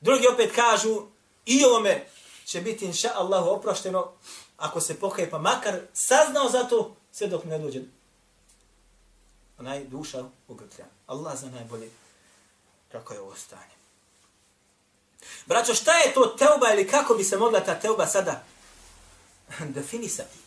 Drugi 0.00 0.26
opet 0.26 0.54
kažu, 0.54 1.06
i 1.46 1.64
ovome 1.64 2.06
će 2.44 2.60
biti 2.60 2.84
inša 2.84 3.10
Allahu 3.14 3.50
oprošteno, 3.50 4.12
ako 4.56 4.80
se 4.80 5.00
pokaje 5.00 5.30
pa 5.30 5.38
makar 5.38 5.80
saznao 5.92 6.50
za 6.50 6.64
to, 6.64 6.96
sve 7.12 7.26
dok 7.26 7.44
ne 7.44 7.58
dođe 7.58 7.80
onaj 9.58 9.84
duša 9.84 10.24
ugrtlja. 10.48 10.84
Allah 11.06 11.38
za 11.40 11.50
najbolje 11.50 11.90
kako 12.92 13.14
je 13.14 13.20
ovo 13.20 13.34
stanje. 13.34 13.76
Braćo, 15.46 15.74
šta 15.74 15.98
je 15.98 16.14
to 16.14 16.36
teuba 16.38 16.72
ili 16.72 16.88
kako 16.88 17.14
bi 17.14 17.24
se 17.24 17.36
mogla 17.36 17.60
ta 17.60 17.80
teuba 17.80 18.06
sada 18.06 18.44
definisati? 19.76 20.45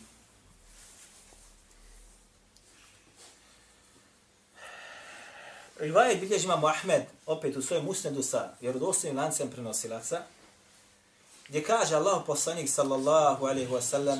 Rivajet 5.79 6.19
bilježi 6.19 6.45
imamo 6.45 6.67
Ahmed, 6.67 7.03
opet 7.25 7.57
u 7.57 7.61
svojem 7.61 7.87
usnedu 7.87 8.23
sa 8.23 8.51
vjerodostojnim 8.61 9.17
lancem 9.17 9.49
prenosilaca, 9.49 10.21
gdje 11.47 11.63
kaže 11.63 11.95
Allah 11.95 12.23
poslanik 12.25 12.69
sallallahu 12.69 13.45
alaihi 13.45 13.71
wa 13.71 13.81
sallam 13.81 14.19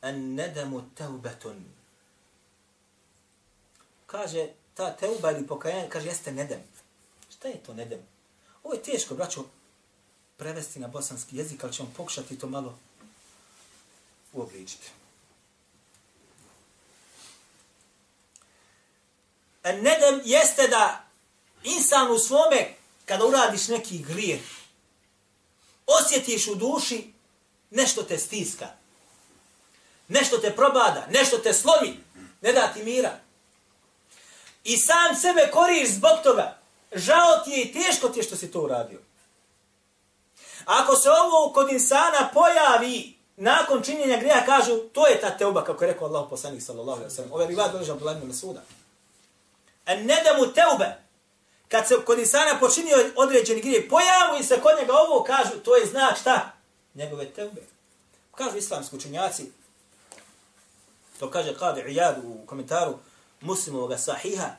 an 0.00 0.34
nedamu 0.34 0.82
teubetun. 0.94 1.64
Kaže, 4.06 4.48
ta 4.74 4.96
teuba 4.96 5.30
ili 5.30 5.46
pokajanje, 5.46 5.88
kaže, 5.90 6.08
jeste 6.08 6.32
nedem. 6.32 6.62
Šta 7.30 7.48
je 7.48 7.62
to 7.62 7.74
nedem? 7.74 8.00
Ovo 8.62 8.74
je 8.74 8.82
teško, 8.82 9.14
braćo, 9.14 9.44
prevesti 10.36 10.80
na 10.80 10.88
bosanski 10.88 11.36
jezik, 11.36 11.64
ali 11.64 11.72
ćemo 11.72 11.92
pokušati 11.96 12.38
to 12.38 12.46
malo 12.46 12.78
uobličiti. 14.32 14.90
Nedem 19.72 20.20
jeste 20.24 20.68
da 20.68 21.04
insan 21.64 22.10
u 22.10 22.18
svome, 22.18 22.74
kada 23.04 23.26
uradiš 23.26 23.68
neki 23.68 23.98
grijeh, 23.98 24.40
osjetiš 25.86 26.46
u 26.46 26.54
duši 26.54 27.12
nešto 27.70 28.02
te 28.02 28.18
stiska. 28.18 28.66
Nešto 30.08 30.38
te 30.38 30.56
probada, 30.56 31.06
nešto 31.10 31.38
te 31.38 31.52
slomi, 31.52 32.04
ne 32.40 32.52
da 32.52 32.72
ti 32.72 32.82
mira. 32.82 33.18
I 34.64 34.76
sam 34.76 35.16
sebe 35.20 35.50
koriš 35.52 35.88
zbog 35.88 36.18
toga. 36.22 36.58
Žao 36.92 37.38
ti 37.44 37.50
je 37.50 37.62
i 37.62 37.72
teško 37.72 38.08
ti 38.08 38.18
je 38.18 38.22
što 38.22 38.36
si 38.36 38.50
to 38.50 38.60
uradio. 38.60 39.00
Ako 40.64 40.96
se 40.96 41.08
ovo 41.10 41.52
kod 41.52 41.72
insana 41.72 42.30
pojavi 42.34 43.18
nakon 43.36 43.82
činjenja 43.82 44.16
grija, 44.16 44.44
kažu, 44.46 44.78
to 44.78 45.06
je 45.06 45.20
ta 45.20 45.36
teuba, 45.36 45.64
kako 45.64 45.84
je 45.84 45.92
rekao 45.92 46.08
Allah 46.08 46.26
poslanik 46.30 46.62
sallallahu 46.62 46.98
alaihi 46.98 47.12
wa 47.12 47.16
sallam. 47.16 47.32
Ove 47.32 47.46
rivad 47.46 47.72
dođe 47.72 47.92
Abdullah 47.92 48.16
ibn 48.16 48.26
Masuda. 48.26 48.62
En 49.88 50.06
ne 50.06 50.22
da 50.24 50.38
mu 50.38 50.52
teube, 50.52 50.96
kad 51.68 51.88
se 51.88 51.94
kod 52.04 52.18
insana 52.18 52.58
počinio 52.60 53.10
određeni 53.16 53.60
grije, 53.60 53.88
pojavu 53.88 54.42
se 54.42 54.60
kod 54.60 54.78
njega 54.80 54.92
ovo, 54.92 55.22
kažu, 55.22 55.58
to 55.64 55.76
je 55.76 55.86
znak 55.86 56.18
šta? 56.20 56.52
Njegove 56.94 57.30
teube. 57.30 57.62
Kažu 58.34 58.56
islamski 58.56 58.96
učenjaci, 58.96 59.52
to 61.18 61.30
kaže 61.30 61.54
Qadi 61.54 61.84
Iyad 61.84 62.14
u 62.24 62.46
komentaru 62.46 62.98
muslimovog 63.40 63.92
sahiha, 63.98 64.50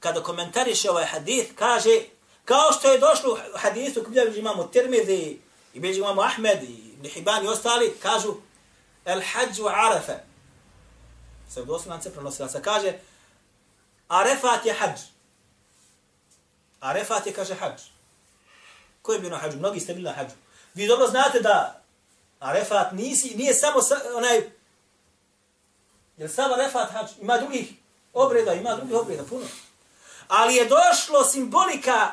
kada 0.00 0.22
komentariše 0.22 0.90
ovaj 0.90 1.04
hadith, 1.04 1.54
kaže, 1.54 2.00
kao 2.44 2.72
što 2.72 2.92
je 2.92 2.98
došlo 2.98 3.32
u 3.32 3.58
hadithu, 3.58 4.02
kada 4.02 4.22
imamo 4.36 4.64
Tirmidhi, 4.64 5.40
i 5.74 5.80
bilježi 5.80 6.00
imamo 6.00 6.22
Ahmed, 6.22 6.62
i 6.62 6.90
Ibn 7.02 7.44
i 7.44 7.48
ostali, 7.48 7.94
kažu, 8.02 8.34
el 9.04 9.20
hađu 9.32 9.66
arafa. 9.66 10.12
Se 11.50 11.62
u 11.62 11.64
doslovance 11.64 12.12
prenosila 12.12 12.48
se 12.48 12.62
kaže, 12.62 12.92
arefat 14.10 14.66
je 14.66 14.72
hađ. 14.72 15.00
Arefat 16.80 17.26
je, 17.26 17.32
kaže, 17.32 17.54
hađ. 17.54 17.80
Ko 19.02 19.12
je 19.12 19.20
bio 19.20 19.30
na 19.30 19.36
hađu? 19.36 19.58
Mnogi 19.58 19.80
ste 19.80 19.94
bili 19.94 20.04
na 20.04 20.12
hađu. 20.12 20.34
Vi 20.74 20.86
dobro 20.86 21.06
znate 21.06 21.40
da 21.40 21.82
Arefat 22.40 22.92
nisi, 22.92 23.36
nije 23.36 23.54
samo 23.54 23.82
sa, 23.82 24.00
onaj, 24.16 24.50
jer 26.16 26.30
samo 26.30 26.54
Arefat 26.54 26.90
hađ, 26.90 27.06
ima 27.20 27.38
drugih 27.38 27.72
obreda, 28.12 28.54
ima 28.54 28.74
drugih 28.74 28.96
obreda, 28.96 29.24
puno. 29.24 29.46
Ali 30.28 30.54
je 30.54 30.68
došlo 30.68 31.24
simbolika 31.24 32.10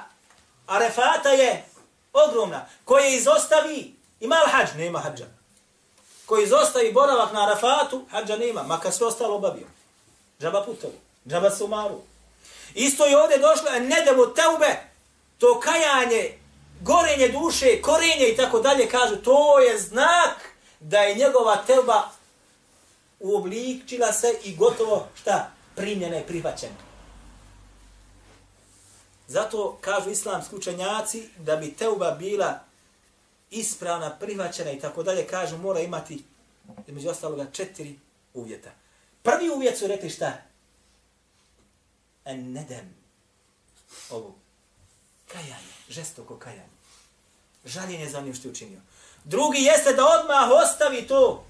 Arefata 0.67 1.29
je 1.29 1.65
ogromna, 2.13 2.65
koje 2.85 3.15
izostavi, 3.15 3.95
ima 4.19 4.35
li 4.35 4.51
hađ? 4.51 4.69
Nema 4.77 4.99
hađa. 4.99 5.25
Koji 6.25 6.43
izostavi 6.43 6.93
boravak 6.93 7.33
na 7.33 7.47
Arefatu, 7.47 8.05
hađa 8.11 8.35
nema, 8.37 8.63
makar 8.63 8.91
sve 8.91 9.07
ostalo 9.07 9.35
obavio. 9.35 9.67
Džaba 10.41 10.63
putovi, 10.63 11.06
džaba 11.27 11.51
sumaru. 11.51 12.01
Isto 12.73 13.05
je 13.05 13.17
ovdje 13.17 13.37
došlo, 13.37 13.69
e, 13.69 13.79
ne 13.79 13.95
da 14.05 14.33
teube, 14.33 14.75
to 15.37 15.59
kajanje, 15.59 16.33
gorenje 16.81 17.27
duše, 17.27 17.81
korenje 17.81 18.29
i 18.29 18.35
tako 18.35 18.59
dalje, 18.59 18.89
kažu, 18.89 19.15
to 19.15 19.59
je 19.59 19.79
znak 19.79 20.37
da 20.79 20.99
je 20.99 21.15
njegova 21.15 21.63
teuba 21.67 22.09
uobličila 23.19 24.13
se 24.13 24.33
i 24.43 24.55
gotovo, 24.55 25.07
šta, 25.21 25.51
primljena 25.75 26.19
i 26.19 26.23
prihvaćena. 26.27 26.87
Zato 29.27 29.77
kažu 29.81 30.09
islamski 30.09 30.55
učenjaci 30.55 31.29
da 31.37 31.55
bi 31.55 31.73
teuba 31.73 32.11
bila 32.11 32.59
ispravna, 33.51 34.17
prihvaćena 34.19 34.71
i 34.71 34.79
tako 34.79 35.03
dalje, 35.03 35.27
kažu 35.27 35.57
mora 35.57 35.79
imati 35.79 36.23
između 36.87 37.09
ostaloga 37.09 37.45
četiri 37.51 37.99
uvjeta. 38.33 38.69
Prvi 39.23 39.49
uvjet 39.49 39.77
su 39.77 39.87
rekli 39.87 40.09
šta? 40.09 40.33
En 42.27 42.53
nedem. 42.53 42.95
Ovo. 44.09 44.35
Kajanje. 45.27 45.73
Žestoko 45.89 46.37
kajanje. 46.37 46.77
Žaljenje 47.65 48.09
za 48.09 48.17
onim 48.17 48.33
što 48.33 48.47
je 48.47 48.51
učinio. 48.51 48.79
Drugi 49.23 49.59
jeste 49.63 49.93
da 49.93 50.05
odmah 50.05 50.49
ostavi 50.63 51.07
to 51.07 51.45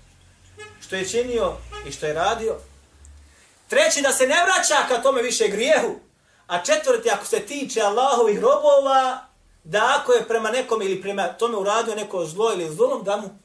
što 0.82 0.96
je 0.96 1.10
činio 1.10 1.54
i 1.88 1.92
što 1.92 2.06
je 2.06 2.14
radio. 2.14 2.60
Treći 3.68 4.02
da 4.02 4.12
se 4.12 4.28
ne 4.28 4.36
vraća 4.46 4.88
ka 4.88 5.02
tome 5.02 5.22
više 5.22 5.48
grijehu. 5.48 6.00
A 6.48 6.64
četvrti, 6.64 7.10
ako 7.10 7.26
se 7.26 7.40
tiče 7.40 7.82
Allahovih 7.82 8.40
robova, 8.40 9.28
da 9.64 9.98
ako 10.00 10.14
je 10.14 10.28
prema 10.28 10.52
nekom 10.52 10.82
ili 10.82 11.02
prema 11.02 11.28
tome 11.28 11.58
uradio 11.58 11.96
neko 11.96 12.26
zlo 12.26 12.54
ili 12.54 12.76
zlom, 12.76 13.04
da 13.04 13.18
mu 13.18 13.40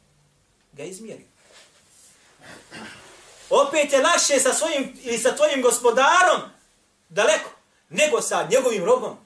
ga 0.73 0.83
izmjeri. 0.83 1.27
Opet 3.51 3.93
je 3.93 4.03
lakše 4.03 4.41
sa 4.41 4.55
svojim 4.55 4.99
ili 5.03 5.19
sa 5.19 5.37
tvojim 5.37 5.63
gospodarom 5.63 6.41
daleko, 7.13 7.51
nego 7.89 8.23
sa 8.23 8.49
njegovim 8.51 8.85
robom. 8.85 9.17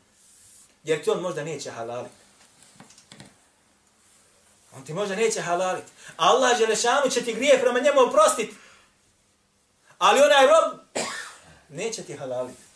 Jer 0.84 1.04
ti 1.04 1.10
on 1.10 1.20
možda 1.20 1.44
neće 1.44 1.70
halaliti. 1.70 2.14
On 4.76 4.84
ti 4.84 4.94
možda 4.94 5.16
neće 5.16 5.40
halaliti. 5.40 5.92
Allah 6.16 6.58
Želešanu 6.58 7.10
će 7.10 7.24
ti 7.24 7.34
grije 7.34 7.60
prema 7.60 7.80
njemu 7.80 8.00
oprostiti. 8.00 8.54
Ali 9.98 10.20
onaj 10.20 10.46
rob 10.46 10.80
neće 11.68 12.02
ti 12.02 12.16
halaliti 12.16 12.66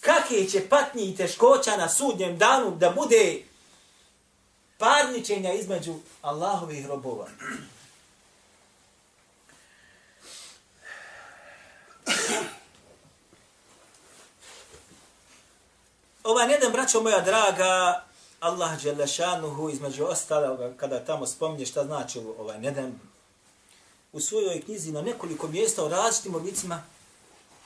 kakve 0.00 0.48
će 0.48 0.68
patnje 0.68 1.04
i 1.04 1.16
teškoća 1.16 1.76
na 1.76 1.88
sudnjem 1.88 2.38
danu 2.38 2.76
da 2.76 2.90
bude 2.90 3.42
parničenja 4.78 5.52
između 5.52 5.94
Allahovih 6.22 6.86
robova. 6.86 7.28
Ovaj 16.28 16.52
jedan, 16.52 16.72
braćo 16.72 17.02
moja 17.02 17.20
draga, 17.20 18.04
Allah 18.40 18.82
Đelešanuhu, 18.82 19.70
između 19.70 20.04
ostaloga, 20.04 20.72
kada 20.76 21.04
tamo 21.04 21.26
spominje 21.26 21.66
šta 21.66 21.84
znači 21.84 22.20
ovaj 22.38 22.58
nedem, 22.58 23.00
u 24.12 24.20
svojoj 24.20 24.62
knjizi 24.62 24.92
na 24.92 25.02
nekoliko 25.02 25.48
mjesta 25.48 25.84
o 25.84 25.88
različitim 25.88 26.34
oblicima 26.34 26.82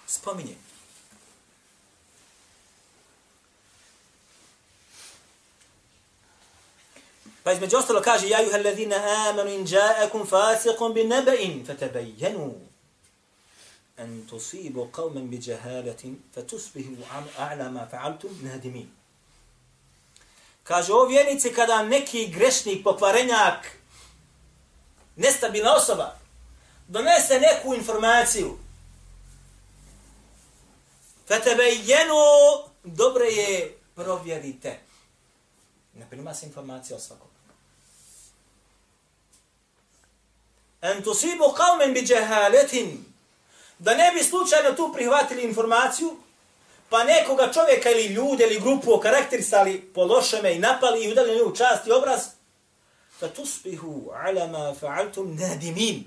spominje. 0.07 0.55
Pa 7.43 7.53
između 7.53 7.77
ostalo 7.77 8.01
kaže, 8.01 8.29
ja 8.29 8.41
juha 8.41 8.57
alladhina 8.57 8.97
amanu 9.29 9.51
in 9.51 9.67
ja'akum 9.67 10.27
fasiqun 10.31 10.93
bin 10.93 11.09
nebe'in, 11.09 11.67
fatabayyanu 11.67 12.72
أن 14.03 14.27
تصيبوا 14.31 14.87
قوما 14.93 15.21
بجهالة 15.21 16.15
فتصبحوا 16.35 16.97
fatusbihu 16.97 17.63
ما 17.71 17.89
فعلتم 17.93 18.29
نادمين. 18.43 18.89
Kaže, 20.65 20.93
o 20.93 21.07
vjernici, 21.07 21.53
kada 21.53 21.83
neki 21.83 22.29
grešnik, 22.29 22.85
pokvarenjak, 22.85 23.67
nestabilna 25.17 25.75
osoba, 25.75 26.19
donese 26.89 27.41
neku 27.41 27.75
informaciju, 27.75 28.59
fatabayyanu, 31.29 32.15
dobre 32.85 33.27
je, 33.27 33.79
provjerite. 33.95 34.81
Ne 35.95 36.07
prima 36.11 36.35
se 36.35 36.47
informacija 36.47 36.97
o 36.97 37.01
svakom. 37.01 37.33
en 40.83 41.03
tusibu 41.03 41.53
qaumen 41.55 41.95
bi 41.95 42.03
džehaletin, 42.03 42.89
da 43.83 43.95
ne 43.95 44.13
bi 44.15 44.25
slučajno 44.25 44.73
tu 44.73 44.93
prihvatili 44.95 45.43
informaciju 45.43 46.17
pa 46.89 47.05
nekoga 47.05 47.53
čovjeka 47.53 47.91
ili 47.91 48.05
ljude 48.07 48.45
ili 48.45 48.61
grupu 48.61 48.95
okarakterisali 48.95 49.81
po 49.95 50.05
lošeme 50.05 50.55
i 50.55 50.59
napali 50.59 51.05
i 51.05 51.13
udali 51.13 51.39
nju 51.39 51.57
čast 51.57 51.87
i 51.87 51.93
obraz 51.93 52.21
fa 53.19 53.29
tusbihu 53.29 54.11
ala 54.15 54.47
ma 54.47 54.75
fa'altum 54.81 55.41
nadimin. 55.41 56.05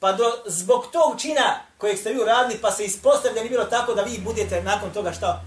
Pa 0.00 0.12
do, 0.12 0.42
zbog 0.46 0.86
tog 0.92 1.20
čina 1.20 1.60
kojeg 1.78 1.98
ste 1.98 2.12
vi 2.12 2.20
uradili 2.20 2.60
pa 2.60 2.70
se 2.70 2.84
ispostavlja 2.84 3.34
da 3.34 3.40
nije 3.40 3.50
bilo 3.50 3.64
tako 3.64 3.94
da 3.94 4.02
vi 4.02 4.18
budete 4.18 4.62
nakon 4.62 4.92
toga 4.92 5.12
šta? 5.12 5.44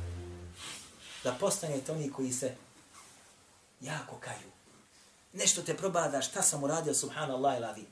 Da 1.24 1.32
postanete 1.32 1.92
oni 1.92 2.12
koji 2.12 2.32
se 2.32 2.56
jako 3.82 4.16
kaju. 4.20 4.52
Nešto 5.34 5.62
te 5.62 5.78
probada 5.78 6.22
šta 6.22 6.42
sam 6.42 6.64
uradio 6.64 6.94
subhanallah 6.94 7.78
i 7.78 7.86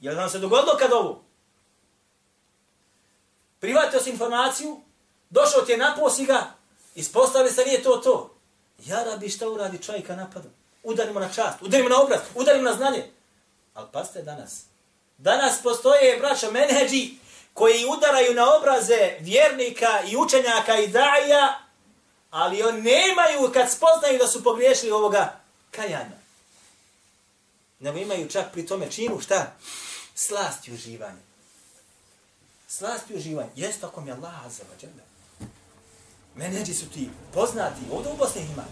Je 0.00 0.12
li 0.12 0.30
se 0.30 0.38
dogodilo 0.38 0.76
kad 0.78 0.92
ovo? 0.92 1.29
Privatio 3.60 4.00
si 4.00 4.10
informaciju, 4.10 4.80
došao 5.30 5.62
ti 5.62 5.72
je 5.72 5.78
na 5.78 5.96
posiga, 5.98 6.52
ispostavili 6.94 7.54
se 7.54 7.64
nije 7.64 7.82
to 7.82 7.96
to. 7.96 8.34
Ja 8.86 9.04
rabi 9.04 9.28
šta 9.28 9.48
uradi 9.48 9.78
čovjeka 9.78 10.16
napadom? 10.16 10.50
Udarimo 10.82 11.20
na 11.20 11.32
čast, 11.32 11.62
udarimo 11.62 11.88
na 11.88 12.02
obraz, 12.02 12.20
udarimo 12.34 12.70
na 12.70 12.76
znanje. 12.76 13.04
Ali 13.74 13.88
paste 13.92 14.22
danas. 14.22 14.62
Danas 15.18 15.62
postoje 15.62 16.18
braća 16.18 16.50
menheđi 16.50 17.14
koji 17.54 17.84
udaraju 17.96 18.34
na 18.34 18.56
obraze 18.56 19.16
vjernika 19.20 20.02
i 20.10 20.16
učenjaka 20.16 20.78
i 20.78 20.88
daja, 20.88 21.58
ali 22.30 22.62
oni 22.62 22.80
nemaju 22.82 23.52
kad 23.52 23.70
spoznaju 23.70 24.18
da 24.18 24.26
su 24.26 24.44
pogriješili 24.44 24.92
ovoga 24.92 25.40
kajanja. 25.70 26.20
Nego 27.78 27.98
imaju 27.98 28.28
čak 28.28 28.52
pri 28.52 28.66
tome 28.66 28.90
činu 28.90 29.20
šta? 29.20 29.52
slast 30.20 30.68
i 30.68 30.72
uživanje. 30.72 31.29
Slast 32.72 33.10
i 33.10 33.16
uživanje. 33.16 33.50
Jeste 33.56 33.86
ako 33.86 34.00
mi 34.00 34.12
Allah 34.12 34.46
azza 34.46 34.62
wa 34.62 34.84
jalla. 34.84 35.02
Menedži 36.34 36.74
su 36.74 36.90
ti 36.90 37.10
poznati, 37.34 37.80
ovdje 37.92 38.12
u 38.12 38.16
Bosni 38.16 38.42
ima. 38.42 38.64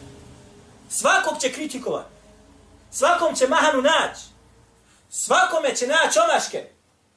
Svakog 0.91 1.41
će 1.41 1.53
kritikovat. 1.53 2.07
Svakom 2.91 3.35
će 3.35 3.49
mahanu 3.49 3.83
naći. 3.83 4.23
Svakome 5.11 5.77
će 5.77 5.87
naći 5.87 6.19
omaške. 6.19 6.67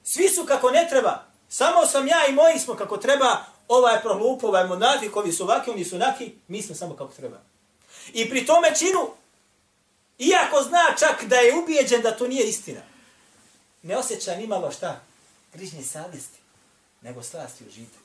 Svi 0.03 0.29
su 0.29 0.45
kako 0.45 0.71
ne 0.71 0.87
treba. 0.89 1.23
Samo 1.49 1.85
sam 1.85 2.07
ja 2.07 2.27
i 2.29 2.33
moji 2.33 2.59
smo 2.59 2.75
kako 2.75 2.97
treba. 2.97 3.45
Ovaj 3.67 4.01
prohlup, 4.01 4.43
ovaj 4.43 4.67
monafik, 4.67 5.15
ovi 5.15 5.31
su 5.31 5.43
ovaki, 5.43 5.71
oni 5.71 5.85
su 5.85 5.97
naki. 5.97 6.33
Mi 6.47 6.61
smo 6.61 6.75
samo 6.75 6.95
kako 6.95 7.13
treba. 7.13 7.37
I 8.13 8.29
pri 8.29 8.45
tome 8.45 8.75
činu, 8.75 9.09
iako 10.17 10.63
zna 10.63 10.95
čak 10.99 11.23
da 11.23 11.35
je 11.35 11.55
ubijeđen 11.55 12.01
da 12.01 12.17
to 12.17 12.27
nije 12.27 12.49
istina, 12.49 12.81
ne 13.81 13.97
osjeća 13.97 14.35
ni 14.35 14.47
malo 14.47 14.71
šta, 14.71 15.01
grižnje 15.53 15.83
savjesti, 15.83 16.40
nego 17.01 17.23
slasti 17.23 17.67
užitak. 17.67 18.01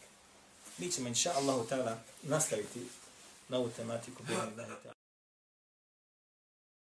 Mi 0.78 0.92
ćemo, 0.92 1.08
inša 1.08 1.32
Allahu 1.36 1.66
ta'ala, 1.70 1.96
nastaviti 2.22 2.88
na 3.48 3.58
ovu 3.58 3.70
tematiku. 3.70 4.22
Bila 4.22 4.46